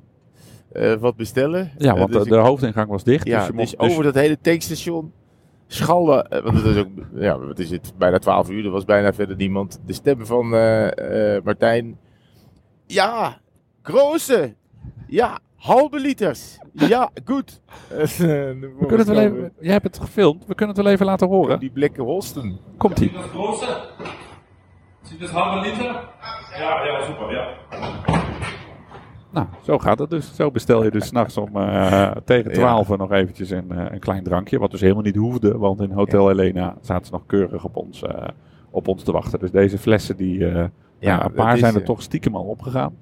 eh, 0.72 0.94
wat 0.94 1.16
bestellen. 1.16 1.72
Ja, 1.78 1.94
Eh, 1.94 2.00
want 2.00 2.12
dus 2.12 2.24
de, 2.24 2.30
de 2.30 2.36
hoofdingang 2.36 2.90
was 2.90 3.04
dicht. 3.04 3.28
ja, 3.28 3.38
dus 3.38 3.46
je 3.48 3.52
dus 3.52 3.62
mocht, 3.62 3.80
dus- 3.80 3.90
over 3.92 4.04
dat 4.04 4.16
hele 4.16 4.38
tankstation 4.42 5.12
schalde, 5.68 6.24
eh, 6.30 6.44
want 6.44 6.56
het 6.58 6.66
is 6.66 6.78
ook, 6.78 6.88
ja, 7.16 7.40
wat 7.40 7.60
is 7.60 7.70
het, 7.70 7.94
bijna 7.98 8.20
12 8.20 8.50
uur, 8.50 8.66
er 8.66 8.72
was 8.72 8.86
bijna 8.86 9.14
verder 9.14 9.36
niemand. 9.36 9.80
De 9.86 9.94
stem 9.94 10.26
van 10.26 10.50
Martijn. 11.44 11.98
Ja, 12.86 13.38
grote. 13.82 14.56
Ja, 15.08 15.40
halve 15.58 16.00
liters. 16.00 16.60
Ja, 16.74 17.10
goed. 17.26 17.62
we 17.88 18.76
kunnen 18.80 18.98
het 18.98 19.08
wel 19.08 19.20
even, 19.20 19.52
jij 19.60 19.72
hebt 19.72 19.84
het 19.84 20.00
gefilmd, 20.00 20.46
we 20.46 20.56
kunnen 20.56 20.76
het 20.76 20.84
wel 20.84 20.94
even 20.94 21.06
laten 21.06 21.28
horen. 21.28 21.60
Die 21.60 21.70
blikken 21.70 22.04
holsten. 22.04 22.60
Komt 22.78 23.00
ie. 23.00 23.12
Sind 25.02 25.20
das 25.20 25.30
halbe 25.30 25.68
Liter? 25.68 26.10
Ja, 26.58 26.84
ja, 26.84 27.02
super, 27.06 27.32
ja. 27.32 27.48
Nou, 29.32 29.48
zo 29.62 29.78
gaat 29.78 30.00
het 30.00 30.10
dus. 30.10 30.36
Zo 30.36 30.52
bestel 30.52 30.84
je 30.84 30.92
dus 30.92 31.08
s'nachts 31.08 31.38
om 31.38 31.56
eh, 31.56 32.12
tegen 32.26 32.52
12 32.54 32.98
nog 32.98 33.12
eventjes 33.12 33.50
een, 33.50 33.72
eh, 33.72 33.86
een 33.90 34.00
klein 34.00 34.24
drankje. 34.24 34.60
Wat 34.60 34.72
dus 34.72 34.82
helemaal 34.82 35.04
niet 35.04 35.16
hoefde, 35.16 35.58
want 35.58 35.82
in 35.82 35.92
Hotel 35.92 36.28
Helena 36.28 36.78
zaten 36.82 37.06
ze 37.06 37.12
nog 37.12 37.26
keurig 37.26 37.64
op 37.64 37.76
ons, 37.76 38.04
eh, 38.04 38.28
op 38.70 38.88
ons 38.88 39.04
te 39.04 39.12
wachten. 39.12 39.40
Dus 39.40 39.52
deze 39.52 39.78
flessen, 39.78 40.18
die, 40.18 40.48
eh, 40.48 40.66
ja, 41.00 41.14
een 41.16 41.22
dat 41.22 41.34
paar 41.34 41.54
is, 41.54 41.60
zijn 41.60 41.76
er 41.76 41.84
toch 41.84 42.02
stiekem 42.02 42.36
al 42.36 42.44
opgegaan. 42.44 42.96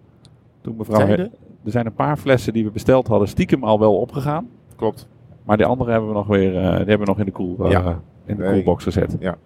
Toen 0.61 0.75
mevrouw, 0.75 1.29
er? 1.65 1.71
zijn 1.71 1.85
een 1.85 1.93
paar 1.93 2.17
flessen 2.17 2.53
die 2.53 2.63
we 2.63 2.71
besteld 2.71 3.07
hadden, 3.07 3.27
stiekem 3.27 3.63
al 3.63 3.79
wel 3.79 3.97
opgegaan. 3.97 4.47
Klopt. 4.75 5.07
Maar 5.43 5.57
die 5.57 5.65
andere 5.65 5.91
hebben 5.91 6.09
we 6.09 6.15
nog 6.15 6.27
weer, 6.27 6.55
eh, 6.55 6.61
die 6.61 6.71
hebben 6.77 6.99
we 6.99 7.05
nog 7.05 7.19
in 7.19 7.25
de, 7.25 7.31
koel, 7.31 7.57
eh, 7.65 7.71
Ja. 7.71 7.99
in 8.25 8.35
de 8.35 8.43
koelbox 8.43 8.83
gezet. 8.83 9.15
Ja. 9.19 9.37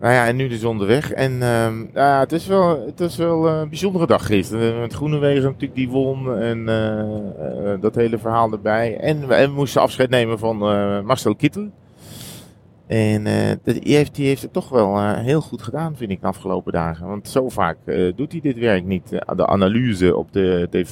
Nou 0.00 0.12
ja, 0.14 0.26
en 0.26 0.36
nu 0.36 0.48
dus 0.48 0.64
onderweg. 0.64 1.12
En 1.12 1.42
ehm, 1.42 1.84
ja, 1.94 2.20
het 2.20 2.32
is 2.32 2.46
wel, 2.46 2.86
het 2.86 3.00
is 3.00 3.16
wel 3.16 3.48
eh, 3.48 3.58
een 3.60 3.68
bijzondere 3.68 4.06
dag 4.06 4.26
gisteren. 4.26 4.80
Met 4.80 4.92
Groenewegen 4.94 5.42
natuurlijk 5.42 5.74
die 5.74 5.88
won 5.88 6.34
en 6.38 6.68
eh, 6.68 7.00
eh, 7.72 7.80
dat 7.80 7.94
hele 7.94 8.18
verhaal 8.18 8.52
erbij. 8.52 8.96
En 8.98 9.26
we, 9.28 9.34
en 9.34 9.48
we 9.48 9.54
moesten 9.54 9.80
afscheid 9.82 10.10
nemen 10.10 10.38
van 10.38 10.62
eh, 10.62 11.00
Marcel 11.00 11.34
Kittel. 11.34 11.68
En 12.88 13.24
dat- 13.64 13.82
die, 13.82 13.94
heeft, 13.96 14.14
die 14.14 14.26
heeft 14.26 14.42
het 14.42 14.52
toch 14.52 14.68
wel 14.68 14.96
eh, 14.96 15.12
heel 15.18 15.40
goed 15.40 15.62
gedaan, 15.62 15.96
vind 15.96 16.10
ik, 16.10 16.20
de 16.20 16.26
afgelopen 16.26 16.72
dagen. 16.72 17.06
Want 17.06 17.28
zo 17.28 17.48
vaak 17.48 17.76
eh, 17.84 18.12
doet 18.16 18.32
hij 18.32 18.40
dit 18.40 18.58
werk 18.58 18.84
niet. 18.84 19.08
de 19.36 19.46
analyse 19.46 20.16
op 20.16 20.32
de 20.32 20.66
TV. 20.70 20.90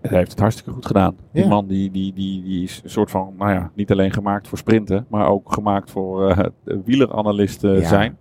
Hij 0.00 0.18
heeft 0.18 0.30
het 0.30 0.40
hartstikke 0.40 0.70
goed 0.70 0.86
gedaan. 0.86 1.16
Die 1.32 1.42
Ja. 1.42 1.48
man 1.48 1.66
die, 1.66 1.90
die, 1.90 2.12
die, 2.12 2.42
die 2.42 2.62
is 2.62 2.80
een 2.84 2.90
soort 2.90 3.10
van, 3.10 3.34
nou 3.38 3.52
ja, 3.52 3.70
niet 3.74 3.90
alleen 3.92 4.12
gemaakt 4.12 4.48
voor 4.48 4.58
sprinten, 4.58 5.06
maar 5.08 5.28
ook 5.28 5.52
gemaakt 5.52 5.90
voor 5.90 6.50
wieleranalist 6.84 7.62
Ja. 7.62 7.84
zijn. 7.88 8.16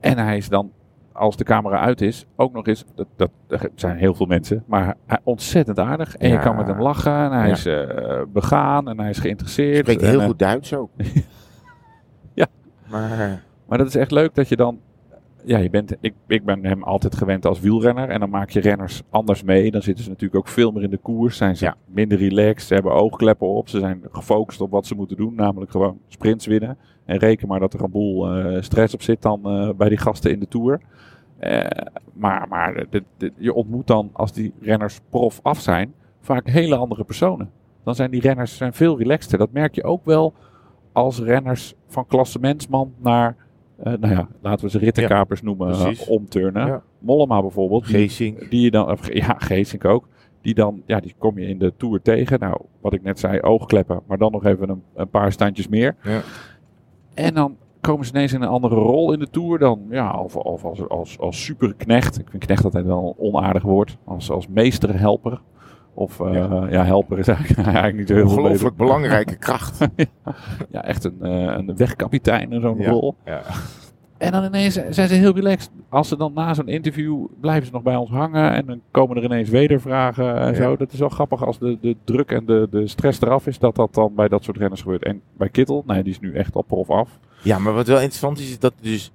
En 0.00 0.18
hij 0.18 0.36
is 0.36 0.48
dan, 0.48 0.70
als 1.12 1.36
de 1.36 1.44
camera 1.44 1.78
uit 1.80 2.00
is, 2.00 2.26
ook 2.36 2.52
nog 2.52 2.66
eens, 2.66 2.84
dat, 2.94 3.06
dat 3.16 3.30
er 3.48 3.70
zijn 3.74 3.96
heel 3.96 4.14
veel 4.14 4.26
mensen, 4.26 4.64
maar 4.66 4.94
ontzettend 5.24 5.78
aardig. 5.78 6.16
En 6.16 6.28
je 6.30 6.38
kan 6.38 6.56
met 6.56 6.66
hem 6.66 6.80
lachen 6.80 7.12
en 7.12 7.32
hij 7.32 7.46
Ja. 7.46 7.52
is 7.52 7.66
eh, 7.66 8.20
begaan 8.32 8.88
en 8.88 9.00
hij 9.00 9.10
is 9.10 9.18
geïnteresseerd. 9.18 9.76
Spreekt 9.78 10.02
En, 10.02 10.08
heel 10.08 10.20
eh, 10.20 10.26
goed 10.26 10.38
Duits 10.38 10.74
ook. 10.74 10.90
Ja. 12.34 12.46
Maar 12.90 13.40
Maar 13.66 13.78
dat 13.78 13.86
is 13.86 13.96
echt 13.96 14.10
leuk 14.10 14.34
dat 14.34 14.48
je 14.48 14.56
dan. 14.56 14.78
Ja, 15.44 15.58
je 15.58 15.70
bent, 15.70 15.96
ik, 16.00 16.14
ik 16.26 16.44
ben 16.44 16.64
hem 16.64 16.82
altijd 16.82 17.16
gewend 17.16 17.46
als 17.46 17.60
wielrenner. 17.60 18.08
En 18.08 18.20
dan 18.20 18.30
maak 18.30 18.50
je 18.50 18.60
renners 18.60 19.02
anders 19.10 19.42
mee. 19.42 19.70
Dan 19.70 19.82
zitten 19.82 20.04
ze 20.04 20.10
natuurlijk 20.10 20.38
ook 20.38 20.48
veel 20.48 20.70
meer 20.70 20.82
in 20.82 20.90
de 20.90 20.96
koers. 20.98 21.36
Zijn 21.36 21.56
ze 21.56 21.64
Ja. 21.64 21.76
minder 21.86 22.18
relaxed. 22.18 22.62
Ze 22.68 22.74
hebben 22.74 22.92
oogkleppen 22.92 23.48
op. 23.48 23.68
Ze 23.68 23.78
zijn 23.78 24.02
gefocust 24.12 24.60
op 24.60 24.70
wat 24.70 24.86
ze 24.86 24.94
moeten 24.94 25.16
doen. 25.16 25.34
Namelijk 25.34 25.70
gewoon 25.70 25.98
sprints 26.08 26.46
winnen. 26.46 26.76
En 27.04 27.16
reken 27.18 27.48
maar 27.48 27.60
dat 27.60 27.74
er 27.74 27.82
een 27.82 27.90
boel 27.90 28.34
eh, 28.34 28.62
stress 28.62 28.94
op 28.94 29.02
zit 29.02 29.22
dan 29.22 29.40
eh, 29.44 29.70
bij 29.76 29.88
die 29.88 29.98
gasten 29.98 30.30
in 30.30 30.40
de 30.40 30.48
Tour. 30.48 30.80
Eh, 31.38 31.64
maar 32.12 32.46
maar 32.48 32.86
de- 32.90 33.04
de- 33.16 33.32
je 33.36 33.54
ontmoet 33.54 33.86
dan, 33.86 34.10
als 34.12 34.32
die 34.32 34.52
renners 34.60 35.00
prof 35.10 35.40
af 35.42 35.60
zijn, 35.60 35.92
vaak 36.20 36.48
hele 36.48 36.76
andere 36.76 37.04
personen. 37.04 37.50
Dan 37.84 37.94
zijn 37.94 38.10
die 38.10 38.20
renners 38.20 38.56
zijn 38.56 38.72
veel 38.72 38.98
relaxter. 38.98 39.38
Dat 39.38 39.52
merk 39.52 39.74
je 39.74 39.84
ook 39.84 40.04
wel 40.04 40.32
als 40.92 41.20
renners 41.20 41.74
van 41.88 42.06
klassementsman 42.06 42.92
naar, 42.98 43.36
eh, 43.82 43.92
nou 44.00 44.14
ja, 44.14 44.28
laten 44.40 44.64
we 44.64 44.70
ze 44.70 44.78
rittenkapers 44.78 45.42
noemen, 45.42 45.68
precies. 45.68 46.08
omturnen. 46.08 46.66
Ja. 46.66 46.82
Mollema 46.98 47.40
bijvoorbeeld, 47.40 47.86
die, 47.86 47.94
Geesink. 47.94 48.50
die 48.50 48.60
je 48.60 48.70
dan, 48.70 48.90
of, 48.90 49.12
ja, 49.14 49.34
Geesink 49.38 49.84
ook, 49.84 50.08
die 50.40 50.54
dan, 50.54 50.82
ja, 50.86 51.00
die 51.00 51.14
kom 51.18 51.38
je 51.38 51.46
in 51.46 51.58
de 51.58 51.72
Tour 51.76 52.02
tegen. 52.02 52.38
Nou, 52.40 52.60
wat 52.80 52.92
ik 52.92 53.02
net 53.02 53.18
zei, 53.18 53.40
oogkleppen, 53.40 54.00
maar 54.06 54.18
dan 54.18 54.32
nog 54.32 54.44
even 54.44 54.68
een, 54.68 54.82
een 54.94 55.08
paar 55.08 55.32
standjes 55.32 55.68
meer. 55.68 55.96
Ja. 56.02 56.20
En 57.14 57.34
dan 57.34 57.56
komen 57.80 58.06
ze 58.06 58.12
ineens 58.12 58.32
in 58.32 58.42
een 58.42 58.48
andere 58.48 58.74
rol 58.74 59.12
in 59.12 59.18
de 59.18 59.30
Tour 59.30 59.58
dan, 59.58 59.80
ja, 59.90 60.12
of, 60.20 60.36
of 60.36 60.64
als, 60.64 60.88
als, 60.88 61.18
als 61.18 61.44
superknecht. 61.44 62.18
Ik 62.18 62.30
vind 62.30 62.44
knecht 62.44 62.64
altijd 62.64 62.86
wel 62.86 63.16
een 63.18 63.24
onaardig 63.24 63.62
woord. 63.62 63.96
Als, 64.04 64.30
als 64.30 64.48
meesterhelper. 64.48 65.40
Of, 65.94 66.20
eh, 66.20 66.34
ja. 66.34 66.66
Ja. 66.70 66.84
helper 66.84 67.18
is 67.18 67.28
eigenlijk, 67.28 67.58
eigenlijk 67.66 67.96
niet 67.96 68.08
zo 68.08 68.14
heel 68.14 68.24
Ongelooflijk 68.24 68.76
belangrijke 68.76 69.36
kracht. 69.46 69.88
Ja, 70.70 70.84
echt 70.84 71.04
een, 71.04 71.16
eh, 71.22 71.32
een 71.32 71.76
wegkapitein 71.76 72.52
in 72.52 72.60
zo'n 72.60 72.78
Ja. 72.78 72.90
rol. 72.90 73.14
Ja. 73.24 73.42
En 74.18 74.32
dan 74.32 74.44
ineens 74.44 74.74
zijn 74.90 75.08
ze 75.08 75.14
heel 75.14 75.34
relaxed. 75.34 75.70
Als 75.88 76.08
ze 76.08 76.16
dan 76.16 76.32
na 76.32 76.54
zo'n 76.54 76.68
interview 76.68 77.26
blijven 77.40 77.66
ze 77.66 77.72
nog 77.72 77.82
bij 77.82 77.96
ons 77.96 78.10
hangen. 78.10 78.52
En 78.52 78.66
dan 78.66 78.80
komen 78.90 79.16
er 79.16 79.24
ineens 79.24 79.48
wedervragen 79.48 80.36
en 80.36 80.54
zo. 80.56 80.76
Dat 80.76 80.92
is 80.92 80.98
wel 80.98 81.08
grappig 81.08 81.44
als 81.46 81.58
de, 81.58 81.78
de 81.80 81.96
druk 82.04 82.30
en 82.30 82.46
de, 82.46 82.68
de 82.70 82.86
stress 82.86 83.20
eraf 83.20 83.46
is. 83.46 83.58
Dat 83.58 83.74
dat 83.74 83.94
dan 83.94 84.14
bij 84.14 84.28
dat 84.28 84.44
soort 84.44 84.56
renners 84.56 84.82
gebeurt. 84.82 85.04
En 85.04 85.20
bij 85.36 85.48
Kittel, 85.48 85.82
nee, 85.86 86.02
die 86.02 86.12
is 86.12 86.20
nu 86.20 86.32
echt 86.34 86.56
op 86.56 86.66
prof 86.66 86.90
af. 86.90 87.18
Ja, 87.42 87.58
maar 87.58 87.72
wat 87.72 87.86
wel 87.86 87.96
interessant 87.96 88.38
is, 88.38 88.48
is 88.50 88.58
dat 88.58 88.72
dus 88.80 89.12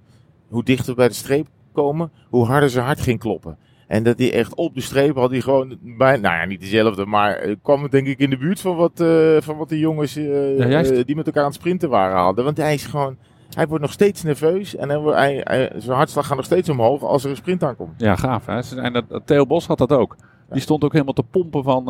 hoe 0.48 0.64
dichter 0.64 0.90
we 0.90 0.96
bij 0.96 1.08
de 1.08 1.14
streep 1.14 1.48
komen, 1.72 2.12
hoe 2.30 2.46
harder 2.46 2.70
zijn 2.70 2.86
hart 2.86 3.00
ging 3.02 3.20
kloppen. 3.20 3.58
En 3.88 4.04
dat 4.04 4.18
hij 4.20 4.34
echt 4.34 4.56
op 4.56 4.74
de 4.76 4.82
streep 4.82 5.16
had 5.16 5.30
hij 5.32 5.42
gewoon 5.42 5.78
bij, 5.82 6.18
nou 6.18 6.36
ja, 6.36 6.46
niet 6.46 6.60
dezelfde, 6.60 7.06
maar 7.06 7.36
eh, 7.36 7.56
kwam 7.62 7.84
het 7.84 7.92
denk 7.92 8.08
ik 8.08 8.20
in 8.20 8.30
de 8.30 8.38
buurt 8.38 8.60
van 8.62 8.76
wat, 8.76 9.00
eh, 9.00 9.38
van 9.40 9.58
wat 9.58 9.70
de 9.70 9.80
jongens 9.80 10.16
eh, 10.16 10.58
Ja, 10.70 11.04
die 11.06 11.16
met 11.16 11.26
elkaar 11.26 11.42
aan 11.44 11.48
het 11.50 11.58
sprinten 11.58 11.90
waren 11.90 12.18
hadden. 12.18 12.44
Want 12.44 12.58
hij 12.58 12.74
is 12.74 12.86
gewoon, 12.86 13.18
hij 13.56 13.68
wordt 13.68 13.84
nog 13.84 13.92
steeds 13.94 14.24
nerveus 14.24 14.76
en 14.76 14.90
hij, 14.90 14.98
wordt- 15.00 15.18
hij, 15.18 15.42
hij- 15.44 15.72
zijn 15.78 15.96
hartslag 15.98 16.28
gaat 16.28 16.36
nog 16.36 16.46
steeds 16.46 16.70
omhoog 16.70 17.04
als 17.04 17.24
er 17.24 17.30
een 17.30 17.36
sprint 17.36 17.64
aankomt. 17.64 17.94
Ja, 17.98 18.16
gaaf. 18.16 18.46
Hè? 18.46 18.82
En 18.82 18.94
dat, 18.94 19.22
Theo 19.26 19.46
Bos 19.46 19.68
had 19.68 19.78
dat 19.78 19.92
ook. 19.92 20.16
Die 20.50 20.62
stond 20.62 20.84
ook 20.84 20.92
helemaal 20.92 21.14
te 21.14 21.24
pompen 21.24 21.64
van, 21.64 21.84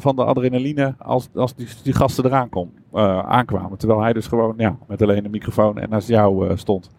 van 0.00 0.16
de 0.16 0.24
adrenaline 0.24 0.94
als, 0.98 1.28
als 1.34 1.54
die, 1.54 1.66
die 1.82 1.92
gasten 1.92 2.24
eraan 2.24 2.48
kom, 2.48 2.72
aankwamen. 3.26 3.78
Terwijl 3.78 4.00
hij 4.00 4.12
dus 4.12 4.26
gewoon 4.26 4.54
ja, 4.56 4.76
met 4.88 5.02
alleen 5.02 5.24
een 5.24 5.30
microfoon 5.30 5.78
en 5.78 5.90
naast 5.90 6.08
jou 6.08 6.56
stond. 6.58 6.90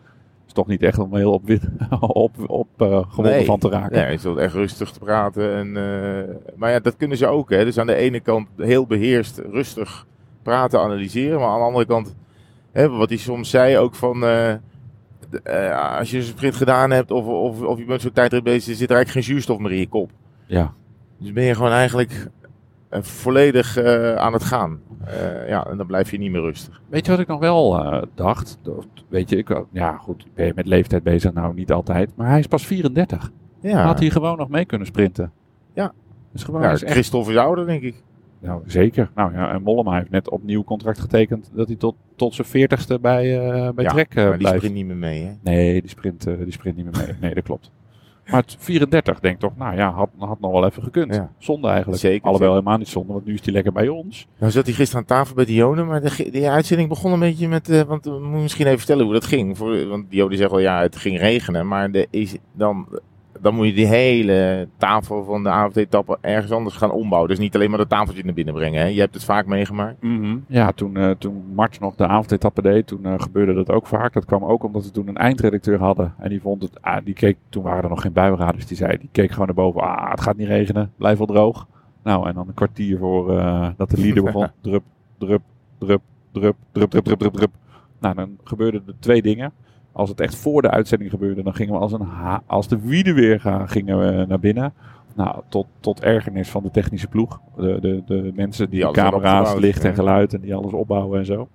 Toch 0.55 0.67
niet 0.67 0.83
echt 0.83 0.99
om 0.99 1.15
heel 1.15 1.31
op, 1.31 1.45
wit- 1.45 1.67
op, 1.99 2.49
op 2.49 2.67
gewonnen 2.77 3.33
Nee. 3.33 3.45
van 3.45 3.59
te 3.59 3.69
raken. 3.69 3.97
Ja, 3.97 4.03
hij 4.03 4.17
stond 4.17 4.37
echt 4.37 4.53
rustig 4.53 4.91
te 4.91 4.99
praten. 4.99 5.53
En, 5.55 5.67
eh, 5.77 6.35
maar 6.55 6.71
ja, 6.71 6.79
dat 6.79 6.95
kunnen 6.97 7.17
ze 7.17 7.27
ook. 7.27 7.49
Hè. 7.49 7.63
Dus 7.65 7.77
aan 7.77 7.87
de 7.87 7.95
ene 7.95 8.19
kant 8.19 8.47
heel 8.57 8.85
beheerst, 8.85 9.37
rustig 9.51 10.05
praten, 10.43 10.79
analyseren. 10.79 11.39
Maar 11.39 11.47
aan 11.49 11.59
de 11.59 11.65
andere 11.65 11.85
kant, 11.85 12.15
hè, 12.71 12.89
wat 12.89 13.09
hij 13.09 13.17
soms 13.17 13.49
zei 13.49 13.77
ook 13.77 13.95
van... 13.95 14.23
eh, 14.25 14.53
als 15.97 16.11
je 16.11 16.17
een 16.17 16.23
sprint 16.23 16.55
gedaan 16.55 16.91
hebt 16.91 17.11
of, 17.11 17.25
of, 17.25 17.61
of 17.61 17.77
je 17.77 17.85
bent 17.85 18.01
zo'n 18.01 18.11
tijdrit 18.11 18.43
bezig, 18.43 18.75
zit 18.75 18.89
er 18.89 18.95
eigenlijk 18.95 19.09
geen 19.25 19.33
zuurstof 19.35 19.57
meer 19.59 19.71
in 19.71 19.79
je 19.79 19.87
kop. 19.87 20.09
Ja. 20.45 20.73
Dus 21.17 21.33
ben 21.33 21.43
je 21.43 21.55
gewoon 21.55 21.71
eigenlijk 21.71 22.27
volledig 23.03 23.77
eh, 23.77 24.15
aan 24.15 24.33
het 24.33 24.43
gaan. 24.43 24.79
Eh, 25.05 25.47
ja, 25.47 25.65
en 25.65 25.77
dan 25.77 25.87
blijf 25.87 26.11
je 26.11 26.17
niet 26.17 26.31
meer 26.31 26.41
rustig. 26.41 26.81
Weet 26.89 27.05
je 27.05 27.11
wat 27.11 27.19
ik 27.19 27.27
nog 27.27 27.39
wel 27.39 27.79
eh, 27.83 28.01
dacht? 28.15 28.57
Weet 29.07 29.29
je, 29.29 29.37
ik, 29.37 29.63
ja 29.71 29.97
goed, 29.97 30.25
ben 30.33 30.45
je 30.45 30.51
met 30.55 30.67
leeftijd 30.67 31.03
bezig? 31.03 31.33
Nou, 31.33 31.53
niet 31.53 31.71
altijd. 31.71 32.11
Maar 32.15 32.29
hij 32.29 32.39
is 32.39 32.47
pas 32.47 32.65
34. 32.65 33.31
Ja, 33.59 33.85
Had 33.85 33.99
hij 33.99 34.09
gewoon 34.09 34.37
nog 34.37 34.49
mee 34.49 34.65
kunnen 34.65 34.87
sprinten? 34.87 35.31
Ja. 35.73 35.93
Dus 36.31 36.43
gewoon, 36.43 36.61
ja 36.61 36.71
is 36.71 36.83
echt, 36.83 36.91
Christophe 36.93 37.31
is 37.31 37.37
ouder, 37.37 37.65
denk 37.65 37.81
ik. 37.81 38.03
nou, 38.39 38.61
zeker. 38.65 39.09
Nou 39.15 39.33
ja, 39.33 39.51
en 39.53 39.61
Mollema 39.61 39.97
heeft 39.97 40.09
net 40.09 40.29
opnieuw 40.29 40.63
contract 40.63 40.99
getekend 40.99 41.51
dat 41.53 41.67
hij 41.67 41.75
tot, 41.75 41.95
tot 42.15 42.33
zijn 42.33 42.47
40ste 42.69 43.01
bij, 43.01 43.39
eh 43.39 43.69
bij 43.73 43.83
Ja, 43.83 43.91
Trek 43.91 44.15
eh, 44.15 44.29
maar 44.29 44.37
die 44.37 44.47
sprint 44.47 44.73
niet 44.73 44.85
meer 44.85 44.95
mee, 44.95 45.23
hè? 45.23 45.31
Nee, 45.41 45.81
die 45.81 45.89
sprint, 45.89 46.27
eh, 46.27 46.37
die 46.37 46.51
sprint 46.51 46.75
niet 46.75 46.85
meer 46.85 47.05
mee. 47.05 47.15
Nee, 47.21 47.33
dat 47.33 47.43
klopt. 47.43 47.71
Maar 48.29 48.41
het 48.41 48.55
34, 48.59 49.19
denk 49.19 49.39
toch, 49.39 49.57
nou 49.57 49.75
ja, 49.75 49.91
had, 49.91 50.09
had 50.17 50.39
nog 50.39 50.51
wel 50.51 50.65
even 50.65 50.83
gekund. 50.83 51.15
Ja. 51.15 51.31
Zonde 51.37 51.67
eigenlijk. 51.67 51.99
Zeker, 51.99 52.21
Alhoewel 52.25 52.39
zeker. 52.39 52.63
helemaal 52.63 52.77
niet 52.77 52.87
zonde, 52.87 53.13
want 53.13 53.25
nu 53.25 53.33
is 53.33 53.43
hij 53.43 53.53
lekker 53.53 53.71
bij 53.71 53.87
ons. 53.87 54.27
Nou 54.37 54.51
zat 54.51 54.65
hij 54.65 54.73
gisteren 54.73 55.01
aan 55.01 55.17
tafel 55.17 55.35
bij 55.35 55.45
Dione, 55.45 55.83
maar 55.83 56.01
de, 56.01 56.29
die 56.31 56.49
uitzending 56.49 56.89
begon 56.89 57.11
een 57.11 57.19
beetje 57.19 57.47
met, 57.47 57.69
eh, 57.69 57.81
want 57.81 58.05
we 58.05 58.11
moeten 58.19 58.41
misschien 58.41 58.65
even 58.65 58.77
vertellen 58.77 59.03
hoe 59.03 59.13
dat 59.13 59.25
ging. 59.25 59.57
Voor, 59.57 59.87
want 59.87 60.09
Dione 60.09 60.35
zegt 60.35 60.51
wel, 60.51 60.59
ja, 60.59 60.81
het 60.81 60.95
ging 60.95 61.19
regenen, 61.19 61.67
maar 61.67 61.91
de, 61.91 62.07
is, 62.09 62.35
dan, 62.53 62.87
dan 63.41 63.55
moet 63.55 63.67
je 63.67 63.73
die 63.73 63.85
hele 63.85 64.67
tafel 64.77 65.23
van 65.23 65.43
de 65.43 65.49
avondetappe 65.49 66.17
ergens 66.21 66.51
anders 66.51 66.75
gaan 66.75 66.91
ombouwen. 66.91 67.29
Dus 67.29 67.39
niet 67.39 67.55
alleen 67.55 67.69
maar 67.69 67.77
dat 67.77 67.89
tafeltje 67.89 68.23
naar 68.23 68.33
binnen 68.33 68.53
brengen, 68.53 68.81
hè. 68.81 68.87
Je 68.87 68.99
hebt 68.99 69.13
het 69.13 69.23
vaak 69.23 69.45
meegemaakt. 69.45 69.95
Ja, 70.47 70.71
toen, 70.71 70.97
eh 70.97 71.09
toen 71.09 71.43
Mart 71.53 71.79
nog 71.79 71.95
de 71.95 72.07
avondetappe 72.07 72.61
deed, 72.61 72.87
toen 72.87 73.05
eh, 73.05 73.13
gebeurde 73.17 73.53
dat 73.53 73.69
ook 73.71 73.87
vaak. 73.87 74.13
Dat 74.13 74.25
kwam 74.25 74.43
ook 74.43 74.63
omdat 74.63 74.83
we 74.83 74.91
toen 74.91 75.07
een 75.07 75.17
eindredacteur 75.17 75.79
hadden. 75.79 76.13
En 76.17 76.29
die 76.29 76.41
vond 76.41 76.61
het, 76.61 76.81
ah, 76.81 77.05
die 77.05 77.13
keek, 77.13 77.37
toen 77.49 77.63
waren 77.63 77.83
er 77.83 77.89
nog 77.89 78.01
geen 78.01 78.13
buienraders, 78.13 78.65
die 78.65 78.77
zei, 78.77 78.97
die 78.97 79.09
keek 79.11 79.31
gewoon 79.31 79.45
naar 79.45 79.55
boven. 79.55 79.81
Ah, 79.81 80.09
het 80.11 80.21
gaat 80.21 80.37
niet 80.37 80.47
regenen, 80.47 80.91
blijf 80.97 81.17
wel 81.17 81.27
droog. 81.27 81.67
Nou, 82.03 82.27
en 82.27 82.33
dan 82.33 82.47
een 82.47 82.53
kwartier 82.53 82.97
voor 82.97 83.37
eh, 83.37 83.67
dat 83.77 83.89
de 83.89 83.97
leader 84.01 84.23
begon. 84.23 84.47
Drup, 84.61 84.83
drup, 85.17 85.41
drup, 85.77 86.01
drup, 86.31 86.55
drup, 86.71 86.91
drup, 86.91 87.03
drup, 87.03 87.17
drup, 87.19 87.33
drup. 87.33 87.51
Nou, 87.99 88.15
dan 88.15 88.37
gebeurden 88.43 88.83
er 88.87 88.93
twee 88.99 89.21
dingen. 89.21 89.51
Als 89.95 90.09
het 90.09 90.19
echt 90.21 90.35
voor 90.35 90.61
de 90.61 90.69
uitzending 90.69 91.09
gebeurde, 91.09 91.43
dan 91.43 91.55
gingen 91.55 91.73
we 91.73 91.79
als, 91.79 91.91
een 91.91 92.01
ha- 92.01 92.43
als 92.45 92.67
de 92.67 92.79
wieden 92.79 93.15
weer 93.15 93.39
gaan, 93.39 93.69
gingen 93.69 93.99
we 93.99 94.25
naar 94.27 94.39
binnen. 94.39 94.73
Nou, 95.15 95.41
tot, 95.49 95.67
tot 95.79 96.01
ergernis 96.03 96.49
van 96.49 96.63
de 96.63 96.71
technische 96.71 97.07
ploeg. 97.07 97.39
De, 97.55 97.77
de, 97.81 98.03
de 98.05 98.31
mensen 98.35 98.69
die, 98.69 98.79
Die 98.83 98.91
camera's, 98.91 99.55
licht 99.55 99.83
en 99.83 99.93
geluid 99.93 100.33
en 100.33 100.41
die 100.41 100.55
alles 100.55 100.71
opbouwen 100.73 101.19
en 101.19 101.25
zo. 101.25 101.47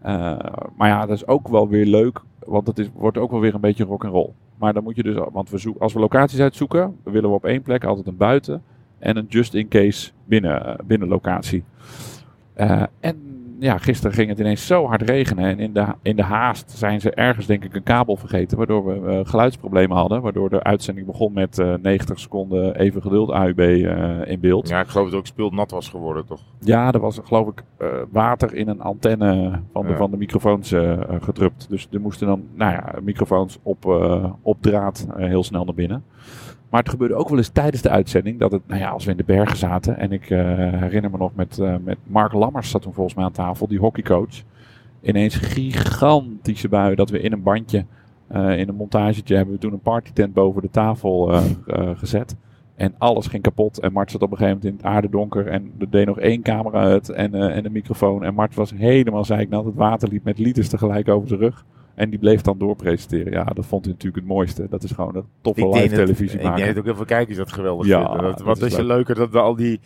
Eh, 0.00 0.38
maar 0.76 0.88
ja, 0.88 1.06
dat 1.06 1.16
is 1.16 1.26
ook 1.26 1.48
wel 1.48 1.68
weer 1.68 1.86
leuk, 1.86 2.20
want 2.46 2.66
het 2.66 2.78
is, 2.78 2.90
wordt 2.94 3.18
ook 3.18 3.30
wel 3.30 3.40
weer 3.40 3.54
een 3.54 3.60
beetje 3.60 3.84
rock 3.84 4.04
and 4.04 4.12
roll. 4.12 4.30
Maar 4.58 4.72
dan 4.72 4.82
moet 4.82 4.96
je 4.96 5.02
dus, 5.02 5.16
want 5.32 5.50
we 5.50 5.58
zoek, 5.58 5.78
als 5.78 5.92
we 5.92 6.00
locaties 6.00 6.40
uitzoeken, 6.40 6.96
willen 7.04 7.28
we 7.30 7.36
op 7.36 7.44
één 7.44 7.62
plek 7.62 7.84
altijd 7.84 8.06
een 8.06 8.16
buiten 8.16 8.62
en 8.98 9.16
een 9.16 9.26
just 9.28 9.54
in 9.54 9.68
case 9.68 10.10
binnen, 10.24 10.76
binnen 10.86 11.08
locatie. 11.08 11.64
Eh, 12.54 12.82
en 13.00 13.21
ja, 13.62 13.78
gisteren 13.78 14.12
ging 14.12 14.28
het 14.28 14.38
ineens 14.38 14.66
zo 14.66 14.86
hard 14.86 15.02
regenen. 15.02 15.44
En 15.44 15.58
in 15.58 15.72
de, 15.72 15.86
in 16.02 16.16
de 16.16 16.22
haast 16.22 16.70
zijn 16.70 17.00
ze 17.00 17.10
ergens, 17.10 17.46
denk 17.46 17.64
ik, 17.64 17.74
een 17.74 17.82
kabel 17.82 18.16
vergeten. 18.16 18.56
Waardoor 18.56 18.86
we 18.86 19.10
eh, 19.10 19.20
geluidsproblemen 19.30 19.96
hadden. 19.96 20.22
Waardoor 20.22 20.50
de 20.50 20.62
uitzending 20.62 21.06
begon 21.06 21.32
met 21.32 21.58
eh 21.58 21.74
90 21.82 22.18
seconden 22.18 22.76
even 22.76 23.02
geduld 23.02 23.30
AUB 23.30 23.58
eh, 23.58 24.30
in 24.30 24.40
beeld. 24.40 24.68
Ja, 24.68 24.80
ik 24.80 24.86
geloof 24.88 25.04
dat 25.04 25.12
het 25.12 25.14
ook 25.20 25.26
speelt 25.26 25.52
nat 25.52 25.70
was 25.70 25.88
geworden, 25.88 26.26
toch? 26.26 26.40
Ja, 26.60 26.92
er 26.92 27.00
was 27.00 27.20
geloof 27.24 27.48
ik 27.48 27.62
water 28.10 28.54
in 28.54 28.68
een 28.68 28.80
antenne 28.80 29.60
van 29.72 29.82
de, 29.82 29.90
Ja. 29.90 29.96
van 29.96 30.10
de 30.10 30.16
microfoons 30.16 30.74
gedrupt. 31.20 31.66
Dus 31.68 31.88
er 31.92 32.00
moesten 32.00 32.26
dan 32.26 32.42
nou 32.54 32.72
ja, 32.72 32.94
microfoons 33.02 33.58
op, 33.62 33.84
op 34.42 34.62
draad 34.62 35.06
heel 35.16 35.44
snel 35.44 35.64
naar 35.64 35.74
binnen. 35.74 36.04
Maar 36.72 36.80
het 36.80 36.90
gebeurde 36.90 37.14
ook 37.14 37.28
wel 37.28 37.38
eens 37.38 37.48
tijdens 37.48 37.82
de 37.82 37.88
uitzending 37.88 38.38
dat 38.38 38.52
het, 38.52 38.62
nou 38.66 38.80
ja, 38.80 38.90
als 38.90 39.04
we 39.04 39.10
in 39.10 39.16
de 39.16 39.24
bergen 39.24 39.56
zaten. 39.56 39.98
En 39.98 40.12
ik 40.12 40.30
eh, 40.30 40.38
herinner 40.56 41.10
me 41.10 41.16
nog 41.16 41.34
met, 41.34 41.58
eh, 41.58 41.74
met 41.84 41.98
Mark 42.06 42.32
Lammers 42.32 42.70
zat 42.70 42.82
toen 42.82 42.92
volgens 42.92 43.16
mij 43.16 43.24
aan 43.24 43.32
tafel, 43.32 43.68
die 43.68 43.78
hockeycoach. 43.78 44.42
ineens 45.02 45.34
gigantische 45.34 46.68
buien 46.68 46.96
dat 46.96 47.10
we 47.10 47.20
in 47.20 47.32
een 47.32 47.42
bandje, 47.42 47.84
eh, 48.26 48.58
in 48.58 48.68
een 48.68 48.74
montagetje, 48.74 49.36
hebben 49.36 49.54
we 49.54 49.60
toen 49.60 49.72
een 49.72 49.80
partytent 49.80 50.34
boven 50.34 50.62
de 50.62 50.70
tafel 50.70 51.42
gezet. 51.96 52.36
En 52.74 52.94
alles 52.98 53.26
ging 53.26 53.42
kapot. 53.42 53.80
En 53.80 53.92
Mart 53.92 54.10
zat 54.10 54.22
op 54.22 54.30
een 54.30 54.36
gegeven 54.36 54.58
moment 54.58 54.74
in 54.74 54.86
het 54.86 54.94
aardedonker. 54.94 55.46
En 55.46 55.72
er 55.78 55.90
deed 55.90 56.06
nog 56.06 56.18
één 56.18 56.42
camera 56.42 56.80
uit 56.80 57.08
en, 57.08 57.34
en 57.34 57.64
een 57.64 57.72
microfoon. 57.72 58.24
En 58.24 58.34
Mart 58.34 58.54
was 58.54 58.70
helemaal 58.70 59.24
zeiknat. 59.24 59.64
Het 59.64 59.74
water 59.74 60.08
liep 60.08 60.24
met 60.24 60.38
liters 60.38 60.68
tegelijk 60.68 61.08
over 61.08 61.28
zijn 61.28 61.40
rug. 61.40 61.64
En 62.02 62.10
die 62.10 62.18
bleef 62.18 62.40
dan 62.40 62.58
doorpresenteren. 62.58 63.32
Ja, 63.32 63.44
dat 63.44 63.66
vond 63.66 63.84
hij 63.84 63.92
natuurlijk 63.94 64.24
het 64.24 64.34
mooiste. 64.34 64.66
Dat 64.70 64.82
is 64.82 64.90
gewoon 64.90 65.16
een 65.16 65.24
toffe 65.40 65.68
live 65.68 65.94
televisie 65.94 66.24
Ik 66.36 66.42
denk 66.42 66.42
maken. 66.44 66.66
dat 66.66 66.78
ook 66.78 66.84
heel 66.84 66.94
veel 66.94 67.04
kijkers 67.04 67.36
dat 67.36 67.52
geweldig 67.52 67.86
Ja, 67.86 68.02
vinden. 68.06 68.22
Dat, 68.22 68.36
dat 68.38 68.46
wat 68.46 68.56
is 68.58 68.62
is 68.66 68.72
er 68.72 68.84
leuk. 68.84 68.96
leuker 68.96 69.14
dat 69.14 69.34
al 69.42 69.56
die, 69.56 69.80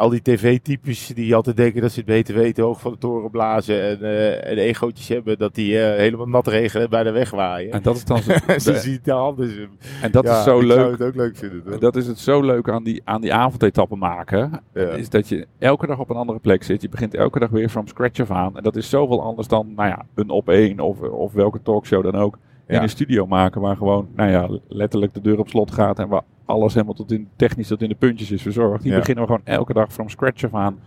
al 0.00 0.08
die 0.08 0.22
tv-types 0.22 1.06
die 1.06 1.34
altijd 1.34 1.56
denken 1.56 1.80
dat 1.82 1.90
ze 1.92 1.96
het 1.98 2.08
beter 2.08 2.34
weten, 2.34 2.64
hoog 2.64 2.80
van 2.80 2.92
de 2.92 2.98
toren 2.98 3.30
blazen 3.30 3.82
en, 3.82 4.02
eh 4.02 4.50
en 4.50 4.58
egootjes 4.58 5.08
hebben, 5.08 5.38
dat 5.38 5.54
die 5.54 5.80
eh, 5.80 5.96
helemaal 5.96 6.26
nat 6.26 6.46
regenen 6.46 6.90
en 6.90 7.04
de 7.04 7.10
weg 7.10 7.30
waaien. 7.30 7.72
En 7.72 7.82
dat 7.82 7.96
is 7.96 8.04
dan 8.04 8.18
zo, 8.22 8.32
Ze 8.58 8.78
ziet 8.78 9.04
de 9.04 9.12
handen. 9.12 9.68
en 10.02 10.10
dat 10.10 10.24
Ja, 10.24 10.38
is 10.38 10.44
zo 10.44 10.60
ik 10.60 10.66
leuk. 10.66 10.78
zou 10.78 10.90
het 10.92 11.02
ook 11.02 11.14
leuk 11.14 11.36
vinden. 11.36 11.62
toch? 11.64 11.78
Dat 11.78 11.96
is 11.96 12.06
het 12.06 12.18
zo 12.18 12.42
leuk 12.42 12.68
aan 12.70 12.84
die, 12.84 13.00
aan 13.04 13.20
die 13.20 13.34
avondetappen 13.34 13.98
maken. 13.98 14.60
Ja. 14.74 14.88
Is 14.88 15.08
dat 15.08 15.28
je 15.28 15.46
elke 15.58 15.86
dag 15.86 15.98
op 15.98 16.10
een 16.10 16.16
andere 16.16 16.38
plek 16.38 16.62
zit. 16.62 16.82
Je 16.82 16.88
begint 16.88 17.14
elke 17.14 17.38
dag 17.38 17.50
weer 17.50 17.68
from 17.68 17.86
scratch 17.86 18.20
af 18.20 18.30
aan. 18.30 18.56
En 18.56 18.62
dat 18.62 18.76
is 18.76 18.88
zoveel 18.90 19.22
anders 19.22 19.48
dan 19.48 19.72
nou 19.76 19.88
ja, 19.88 20.06
een 20.14 20.30
op 20.30 20.48
één 20.48 20.80
of, 20.80 21.00
of 21.00 21.32
welke 21.32 21.62
talkshow 21.62 22.02
dan 22.02 22.14
ook. 22.14 22.38
In 22.70 22.82
een 22.82 22.88
studio 22.88 23.26
maken 23.26 23.60
waar 23.60 23.76
gewoon 23.76 24.08
nou 24.14 24.30
ja, 24.30 24.48
letterlijk 24.68 25.14
de 25.14 25.20
deur 25.20 25.38
op 25.38 25.48
slot 25.48 25.70
gaat. 25.70 25.98
En 25.98 26.08
waar 26.08 26.22
alles 26.44 26.74
helemaal 26.74 26.94
tot 26.94 27.12
in, 27.12 27.28
technisch 27.36 27.68
tot 27.68 27.82
in 27.82 27.88
de 27.88 27.94
puntjes 27.94 28.30
is 28.30 28.42
verzorgd. 28.42 28.84
Ja. 28.84 28.98
beginnen 28.98 29.24
we 29.24 29.30
gewoon 29.30 29.46
elke 29.56 29.72
dag 29.72 29.92
from 29.92 30.08
scratch 30.08 30.44
af 30.44 30.54
aan. 30.54 30.78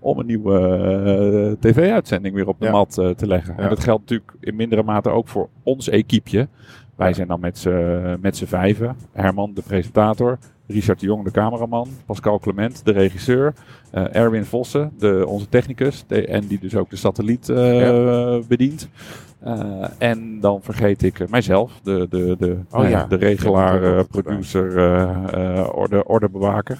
Om 0.00 0.18
een 0.18 0.26
nieuwe 0.26 0.58
eh, 0.58 1.70
tv-uitzending 1.70 2.34
weer 2.34 2.48
op 2.48 2.58
de 2.58 2.64
Ja. 2.66 2.70
mat 2.72 2.98
eh, 2.98 3.08
te 3.08 3.26
leggen. 3.26 3.58
En 3.58 3.68
dat 3.68 3.80
geldt 3.84 4.00
natuurlijk 4.00 4.32
in 4.40 4.56
mindere 4.56 4.82
mate 4.82 5.10
ook 5.10 5.28
voor 5.28 5.48
ons 5.62 5.88
equipeje. 5.88 6.48
Wij 6.96 7.12
zijn 7.12 7.28
dan 7.28 7.40
met 8.20 8.36
z'n 8.36 8.44
vijven. 8.44 8.96
Herman, 9.12 9.54
de 9.54 9.62
presentator. 9.62 10.38
Richard 10.66 11.00
de 11.00 11.06
Jong, 11.06 11.24
de 11.24 11.30
cameraman. 11.30 11.88
Pascal 12.06 12.38
Clement, 12.38 12.84
de 12.84 12.92
regisseur. 12.92 13.54
eh, 13.90 14.14
Erwin 14.14 14.44
Vossen, 14.44 14.92
de, 14.98 15.24
onze 15.26 15.48
technicus. 15.48 16.04
de- 16.06 16.26
en 16.26 16.46
die 16.46 16.58
dus 16.58 16.76
ook 16.76 16.90
de 16.90 16.96
satelliet 16.96 17.48
eh, 17.48 18.38
bedient. 18.48 18.88
Eh, 19.40 19.84
en 19.98 20.40
dan 20.40 20.62
vergeet 20.62 21.02
ik 21.02 21.28
mijzelf, 21.30 21.80
de, 21.82 22.06
de, 22.10 22.36
de, 22.38 22.58
Oh 22.70 22.88
ja. 22.88 23.04
de 23.06 23.16
regelaar, 23.16 24.04
producer, 24.04 24.68
orde, 25.74 26.04
ordebewaker. 26.06 26.78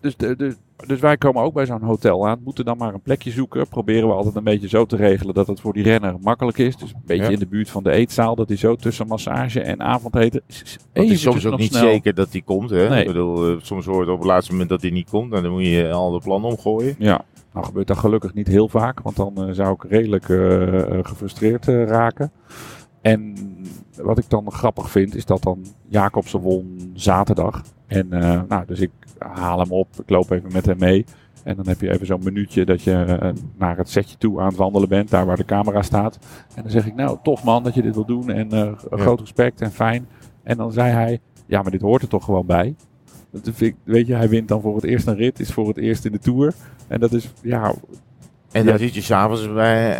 Dus, 0.00 0.16
de, 0.16 0.36
de, 0.36 0.56
dus 0.86 1.00
wij 1.00 1.16
komen 1.16 1.42
ook 1.42 1.54
bij 1.54 1.66
zo'n 1.66 1.82
hotel 1.82 2.28
aan, 2.28 2.40
moeten 2.44 2.64
dan 2.64 2.76
maar 2.76 2.94
een 2.94 3.00
plekje 3.00 3.30
zoeken. 3.30 3.68
Proberen 3.68 4.08
we 4.08 4.14
altijd 4.14 4.34
een 4.36 4.44
beetje 4.44 4.68
zo 4.68 4.84
te 4.84 4.96
regelen 4.96 5.34
dat 5.34 5.46
het 5.46 5.60
voor 5.60 5.72
die 5.72 5.82
renner 5.82 6.14
makkelijk 6.20 6.58
is. 6.58 6.76
Dus 6.76 6.92
een 6.92 7.02
beetje 7.06 7.24
Ja. 7.24 7.30
in 7.30 7.38
de 7.38 7.46
buurt 7.46 7.70
van 7.70 7.82
de 7.82 7.90
eetzaal, 7.90 8.34
dat 8.34 8.48
hij 8.48 8.56
zo 8.56 8.76
tussen 8.76 9.06
massage 9.06 9.60
en 9.60 9.80
avondeten. 9.82 10.42
het 10.92 11.10
is 11.10 11.20
soms 11.20 11.46
ook 11.46 11.58
niet 11.58 11.70
snel- 11.74 11.82
zeker 11.82 12.14
dat 12.14 12.32
die 12.32 12.42
komt. 12.42 12.70
Hè? 12.70 12.88
Nee. 12.88 13.00
Ik 13.00 13.06
bedoel, 13.06 13.48
eh, 13.50 13.56
soms 13.62 13.86
hoort 13.86 14.08
op 14.08 14.18
het 14.18 14.26
laatste 14.26 14.52
moment 14.52 14.70
dat 14.70 14.82
hij 14.82 14.90
niet 14.90 15.10
komt. 15.10 15.32
En 15.32 15.42
dan 15.42 15.52
moet 15.52 15.66
je 15.66 15.90
al 15.92 16.10
de 16.10 16.20
plannen 16.20 16.50
omgooien. 16.50 16.94
Ja, 16.98 17.24
nou 17.52 17.66
gebeurt 17.66 17.86
dat 17.86 17.98
gelukkig 17.98 18.34
niet 18.34 18.46
heel 18.46 18.68
vaak, 18.68 19.00
want 19.00 19.16
dan 19.16 19.36
eh, 19.46 19.54
zou 19.54 19.72
ik 19.72 19.84
redelijk 19.90 20.28
eh, 20.28 20.98
gefrustreerd 21.02 21.64
raken. 21.66 22.32
En 23.00 23.34
wat 24.02 24.18
ik 24.18 24.28
dan 24.30 24.52
grappig 24.52 24.90
vind, 24.90 25.14
is 25.16 25.24
dat 25.24 25.42
dan 25.42 25.64
Jacobsen 25.88 26.40
won 26.40 26.90
zaterdag. 26.94 27.62
En 27.96 28.12
eh, 28.12 28.40
nou, 28.48 28.66
dus 28.66 28.80
ik 28.80 28.90
haal 29.18 29.58
hem 29.58 29.70
op, 29.72 29.88
ik 30.02 30.10
loop 30.10 30.30
even 30.30 30.52
met 30.52 30.66
hem 30.66 30.78
mee. 30.78 31.04
En 31.44 31.56
dan 31.56 31.66
heb 31.68 31.80
je 31.80 31.90
even 31.92 32.06
zo'n 32.06 32.20
minuutje 32.24 32.64
dat 32.64 32.82
je 32.82 32.92
eh, 33.04 33.28
naar 33.58 33.76
het 33.76 33.90
setje 33.90 34.16
toe 34.18 34.40
aan 34.40 34.46
het 34.46 34.56
wandelen 34.56 34.88
bent, 34.88 35.10
daar 35.10 35.26
waar 35.26 35.36
de 35.36 35.44
camera 35.44 35.82
staat. 35.82 36.18
En 36.54 36.62
dan 36.62 36.70
zeg 36.70 36.86
ik, 36.86 36.94
nou, 36.94 37.18
tof 37.22 37.44
man 37.44 37.62
dat 37.62 37.74
je 37.74 37.82
dit 37.82 37.94
wil 37.94 38.04
doen 38.04 38.30
en 38.30 38.50
eh, 38.50 38.72
groot 38.90 39.20
respect 39.20 39.60
en 39.60 39.72
fijn. 39.72 40.06
En 40.42 40.56
dan 40.56 40.72
zei 40.72 40.90
hij, 40.92 41.20
ja, 41.46 41.62
maar 41.62 41.70
dit 41.70 41.80
hoort 41.80 42.02
er 42.02 42.08
toch 42.08 42.24
gewoon 42.24 42.46
bij. 42.46 42.74
Dat 43.30 43.40
vind 43.42 43.60
ik, 43.60 43.76
weet 43.84 44.06
je, 44.06 44.14
hij 44.14 44.28
wint 44.28 44.48
dan 44.48 44.60
voor 44.60 44.74
het 44.74 44.84
eerst 44.84 45.06
een 45.06 45.16
rit, 45.16 45.40
is 45.40 45.52
voor 45.52 45.68
het 45.68 45.76
eerst 45.78 46.04
in 46.04 46.12
de 46.12 46.18
Tour. 46.18 46.54
En 46.88 47.00
dat 47.00 47.12
is, 47.12 47.32
ja, 47.42 47.74
En 48.52 48.64
Ja. 48.64 48.70
dan 48.70 48.78
zit 48.78 48.94
je 48.94 49.00
s'avonds 49.00 49.52
bij 49.52 49.96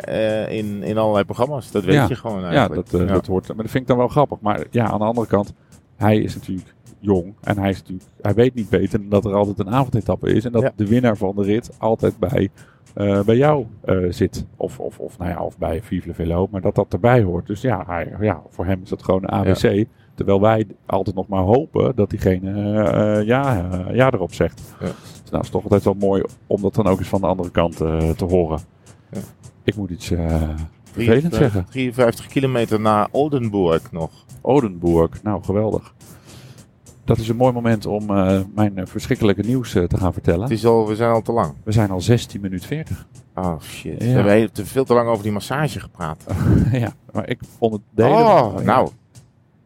eh, 0.00 0.58
in, 0.58 0.82
in 0.82 0.98
allerlei 0.98 1.24
programma's. 1.24 1.70
Dat 1.70 1.84
weet 1.84 1.94
Ja. 1.94 2.06
je 2.08 2.14
gewoon 2.14 2.40
ja, 2.40 2.48
eigenlijk. 2.48 2.90
dat, 2.90 3.00
eh, 3.00 3.06
Ja. 3.06 3.12
dat 3.12 3.26
hoort. 3.26 3.46
Maar 3.46 3.56
dat 3.56 3.70
vind 3.70 3.82
ik 3.82 3.88
dan 3.88 3.96
wel 3.96 4.08
grappig. 4.08 4.40
Maar 4.40 4.64
ja, 4.70 4.86
aan 4.90 4.98
de 4.98 5.04
andere 5.04 5.26
kant, 5.26 5.52
hij 5.96 6.18
is 6.18 6.34
natuurlijk 6.34 6.74
jong. 7.02 7.34
En 7.40 7.58
hij, 7.58 7.70
is 7.70 7.78
natuurlijk, 7.78 8.08
hij 8.20 8.34
weet 8.34 8.54
niet 8.54 8.68
beter 8.68 8.98
dan 9.00 9.08
dat 9.08 9.24
er 9.24 9.34
altijd 9.34 9.58
een 9.58 9.70
avondetappe 9.70 10.32
is. 10.32 10.44
En 10.44 10.52
dat 10.52 10.62
Ja. 10.62 10.72
de 10.76 10.86
winnaar 10.86 11.16
van 11.16 11.36
de 11.36 11.42
rit 11.42 11.70
altijd 11.78 12.18
bij, 12.18 12.48
eh, 12.94 13.22
bij 13.22 13.36
jou 13.36 13.66
eh, 13.80 13.96
zit. 14.08 14.46
Of, 14.56 14.78
of, 14.80 14.98
of, 14.98 15.18
nou 15.18 15.30
ja, 15.30 15.42
of 15.42 15.58
bij 15.58 15.82
Vive 15.82 16.14
Velo. 16.14 16.48
Maar 16.50 16.60
dat 16.60 16.74
dat 16.74 16.92
erbij 16.92 17.22
hoort. 17.22 17.46
Dus 17.46 17.60
ja, 17.60 17.84
hij, 17.86 18.14
ja 18.20 18.42
voor 18.48 18.66
hem 18.66 18.80
is 18.82 18.88
dat 18.88 19.02
gewoon 19.02 19.22
een 19.22 19.30
ABC. 19.30 19.86
Terwijl 20.14 20.40
wij 20.40 20.66
altijd 20.86 21.16
nog 21.16 21.28
maar 21.28 21.42
hopen 21.42 21.92
dat 21.96 22.10
diegene 22.10 22.82
eh, 22.82 23.26
ja, 23.26 23.68
ja 23.92 24.10
erop 24.12 24.32
zegt. 24.34 24.74
Ja. 24.80 24.86
Dus 25.22 25.30
nou, 25.30 25.42
is 25.42 25.50
toch 25.50 25.62
altijd 25.62 25.84
wel 25.84 25.96
mooi 25.98 26.22
om 26.46 26.62
dat 26.62 26.74
dan 26.74 26.86
ook 26.86 26.98
eens 26.98 27.08
van 27.08 27.20
de 27.20 27.26
andere 27.26 27.50
kant 27.50 27.76
te 28.16 28.24
horen. 28.28 28.60
Ik 29.64 29.76
moet 29.76 29.90
iets 29.90 30.06
vervelend 30.06 30.68
53 30.92 31.38
zeggen. 31.38 31.66
53 31.70 32.26
kilometer 32.26 32.80
naar 32.80 33.08
Oldenburg 33.10 33.92
nog. 33.92 34.10
Odenburg. 34.40 35.22
Nou, 35.22 35.42
geweldig. 35.44 35.94
Dat 37.04 37.18
is 37.18 37.28
een 37.28 37.36
mooi 37.36 37.52
moment 37.52 37.86
om 37.86 38.10
eh, 38.10 38.40
mijn 38.54 38.78
eh, 38.78 38.86
verschrikkelijke 38.86 39.42
nieuws 39.42 39.74
eh, 39.74 39.84
te 39.84 39.96
gaan 39.96 40.12
vertellen. 40.12 40.42
Het 40.42 40.50
is 40.50 40.66
al, 40.66 40.88
we 40.88 40.96
zijn 40.96 41.10
al 41.10 41.22
te 41.22 41.32
lang. 41.32 41.54
We 41.64 41.72
zijn 41.72 41.90
al 41.90 42.00
16 42.00 42.40
minuten 42.40 42.66
40. 42.66 43.06
Oh 43.34 43.60
shit. 43.60 44.04
Ja. 44.04 44.22
We 44.22 44.30
hebben 44.30 44.52
te 44.52 44.66
veel 44.66 44.84
te 44.84 44.94
lang 44.94 45.08
over 45.08 45.22
die 45.22 45.32
massage 45.32 45.80
gepraat. 45.80 46.24
ja, 46.72 46.92
maar 47.12 47.28
ik 47.28 47.38
vond 47.58 47.72
het 47.72 47.82
de 47.90 48.02
hele... 48.02 48.16
oh, 48.16 48.58
nou. 48.58 48.88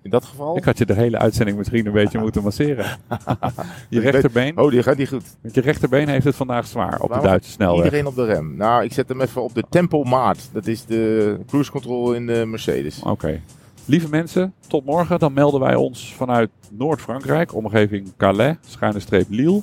In 0.02 0.12
dat 0.12 0.24
geval. 0.24 0.56
Ik 0.56 0.64
had 0.64 0.78
je 0.78 0.86
de 0.86 0.94
hele 0.94 1.18
uitzending 1.18 1.56
misschien 1.58 1.86
een 1.86 1.92
beetje 1.92 2.18
moeten 2.18 2.42
masseren. 2.42 2.98
je 3.88 4.00
rechterbeen, 4.00 4.58
Oh, 4.58 4.70
die 4.70 4.82
gaat 4.82 4.96
niet 4.96 5.08
goed. 5.08 5.36
met 5.40 5.54
je 5.54 5.60
rechterbeen 5.60 6.08
heeft 6.08 6.24
het 6.24 6.36
vandaag 6.36 6.66
zwaar 6.66 7.00
op 7.00 7.12
de 7.12 7.20
Duitse 7.20 7.50
snelweg. 7.50 7.84
Iedereen 7.84 8.06
op 8.06 8.14
de 8.14 8.24
rem. 8.24 8.56
Nou, 8.56 8.84
ik 8.84 8.92
zet 8.92 9.08
hem 9.08 9.20
even 9.20 9.42
op 9.42 9.54
de 9.54 9.64
tempomaat. 9.68 10.48
Dat 10.52 10.66
is 10.66 10.84
de 10.84 11.38
cruise 11.46 11.70
control 11.70 12.12
in 12.12 12.26
de 12.26 12.44
Mercedes. 12.46 13.02
Oké. 13.02 13.40
Lieve 13.86 14.08
mensen, 14.08 14.54
tot 14.66 14.84
morgen. 14.84 15.18
Dan 15.18 15.32
melden 15.32 15.60
wij 15.60 15.74
ons 15.74 16.14
vanuit 16.14 16.50
Noord-Frankrijk, 16.70 17.54
omgeving 17.54 18.12
Calais, 18.16 18.56
schuine 18.66 19.00
streep 19.00 19.26
Lille. 19.30 19.62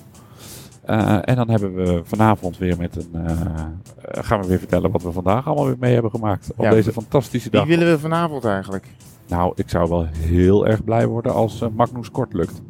Eh, 0.85 1.17
en 1.21 1.35
dan 1.35 1.49
hebben 1.49 1.73
we 1.73 2.01
vanavond 2.03 2.57
weer 2.57 2.77
met 2.77 2.95
een. 2.95 3.25
eh, 3.25 4.23
gaan 4.23 4.41
we 4.41 4.47
weer 4.47 4.57
vertellen 4.59 4.91
wat 4.91 5.01
we 5.03 5.11
vandaag 5.11 5.45
allemaal 5.47 5.65
weer 5.65 5.77
mee 5.79 5.93
hebben 5.93 6.11
gemaakt. 6.11 6.51
Op 6.55 6.63
Ja, 6.63 6.69
deze 6.69 6.91
fantastische 6.91 7.49
Wie 7.49 7.59
dag. 7.59 7.67
willen 7.67 7.87
we 7.93 7.99
vanavond 7.99 8.45
eigenlijk? 8.45 8.87
Nou, 9.27 9.53
ik 9.55 9.69
zou 9.69 9.89
wel 9.89 10.05
heel 10.17 10.67
erg 10.67 10.83
blij 10.83 11.07
worden 11.07 11.33
als 11.33 11.61
eh, 11.61 11.69
Magnus 11.75 12.11
Kort 12.11 12.33
lukt. 12.33 12.61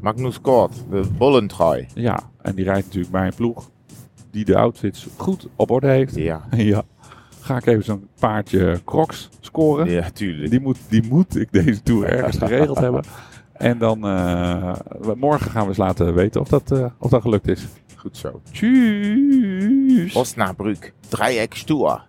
Magnus 0.00 0.40
Kort, 0.40 0.84
de 0.90 1.02
bollentrui. 1.18 1.86
Ja, 1.94 2.18
en 2.42 2.54
die 2.54 2.64
rijdt 2.64 2.84
natuurlijk 2.86 3.12
bij 3.12 3.26
een 3.26 3.34
ploeg 3.34 3.70
die 4.30 4.44
de 4.44 4.56
outfits 4.56 5.06
goed 5.16 5.48
op 5.56 5.70
orde 5.70 5.86
heeft. 5.88 6.14
Ja, 6.14 6.42
ja. 6.56 6.82
Ga 7.42 7.56
ik 7.56 7.66
even 7.66 7.84
zo'n 7.84 8.08
paardje 8.20 8.80
Crocs 8.84 9.28
scoren. 9.40 9.90
ja, 9.90 10.10
tuurlijk. 10.10 10.50
Die 10.50 10.60
moet, 10.60 10.78
die 10.88 11.02
moet 11.08 11.36
ik 11.36 11.48
deze 11.52 11.82
tour 11.82 12.06
ergens 12.08 12.36
geregeld 12.38 12.78
hebben. 12.86 13.04
En 13.52 13.78
dan 13.78 14.06
eh, 14.06 14.74
morgen 15.16 15.50
gaan 15.50 15.62
we 15.62 15.68
eens 15.68 15.76
laten 15.76 16.14
weten 16.14 16.40
of 16.40 16.48
dat, 16.48 16.70
eh, 16.72 16.86
of 16.98 17.10
dat 17.10 17.22
gelukt 17.22 17.48
is. 17.48 17.66
Goed 17.96 18.16
zo. 18.16 18.40
Tjus. 18.52 20.14
Osnabrück, 20.14 20.92
Dreieckstour. 21.08 22.02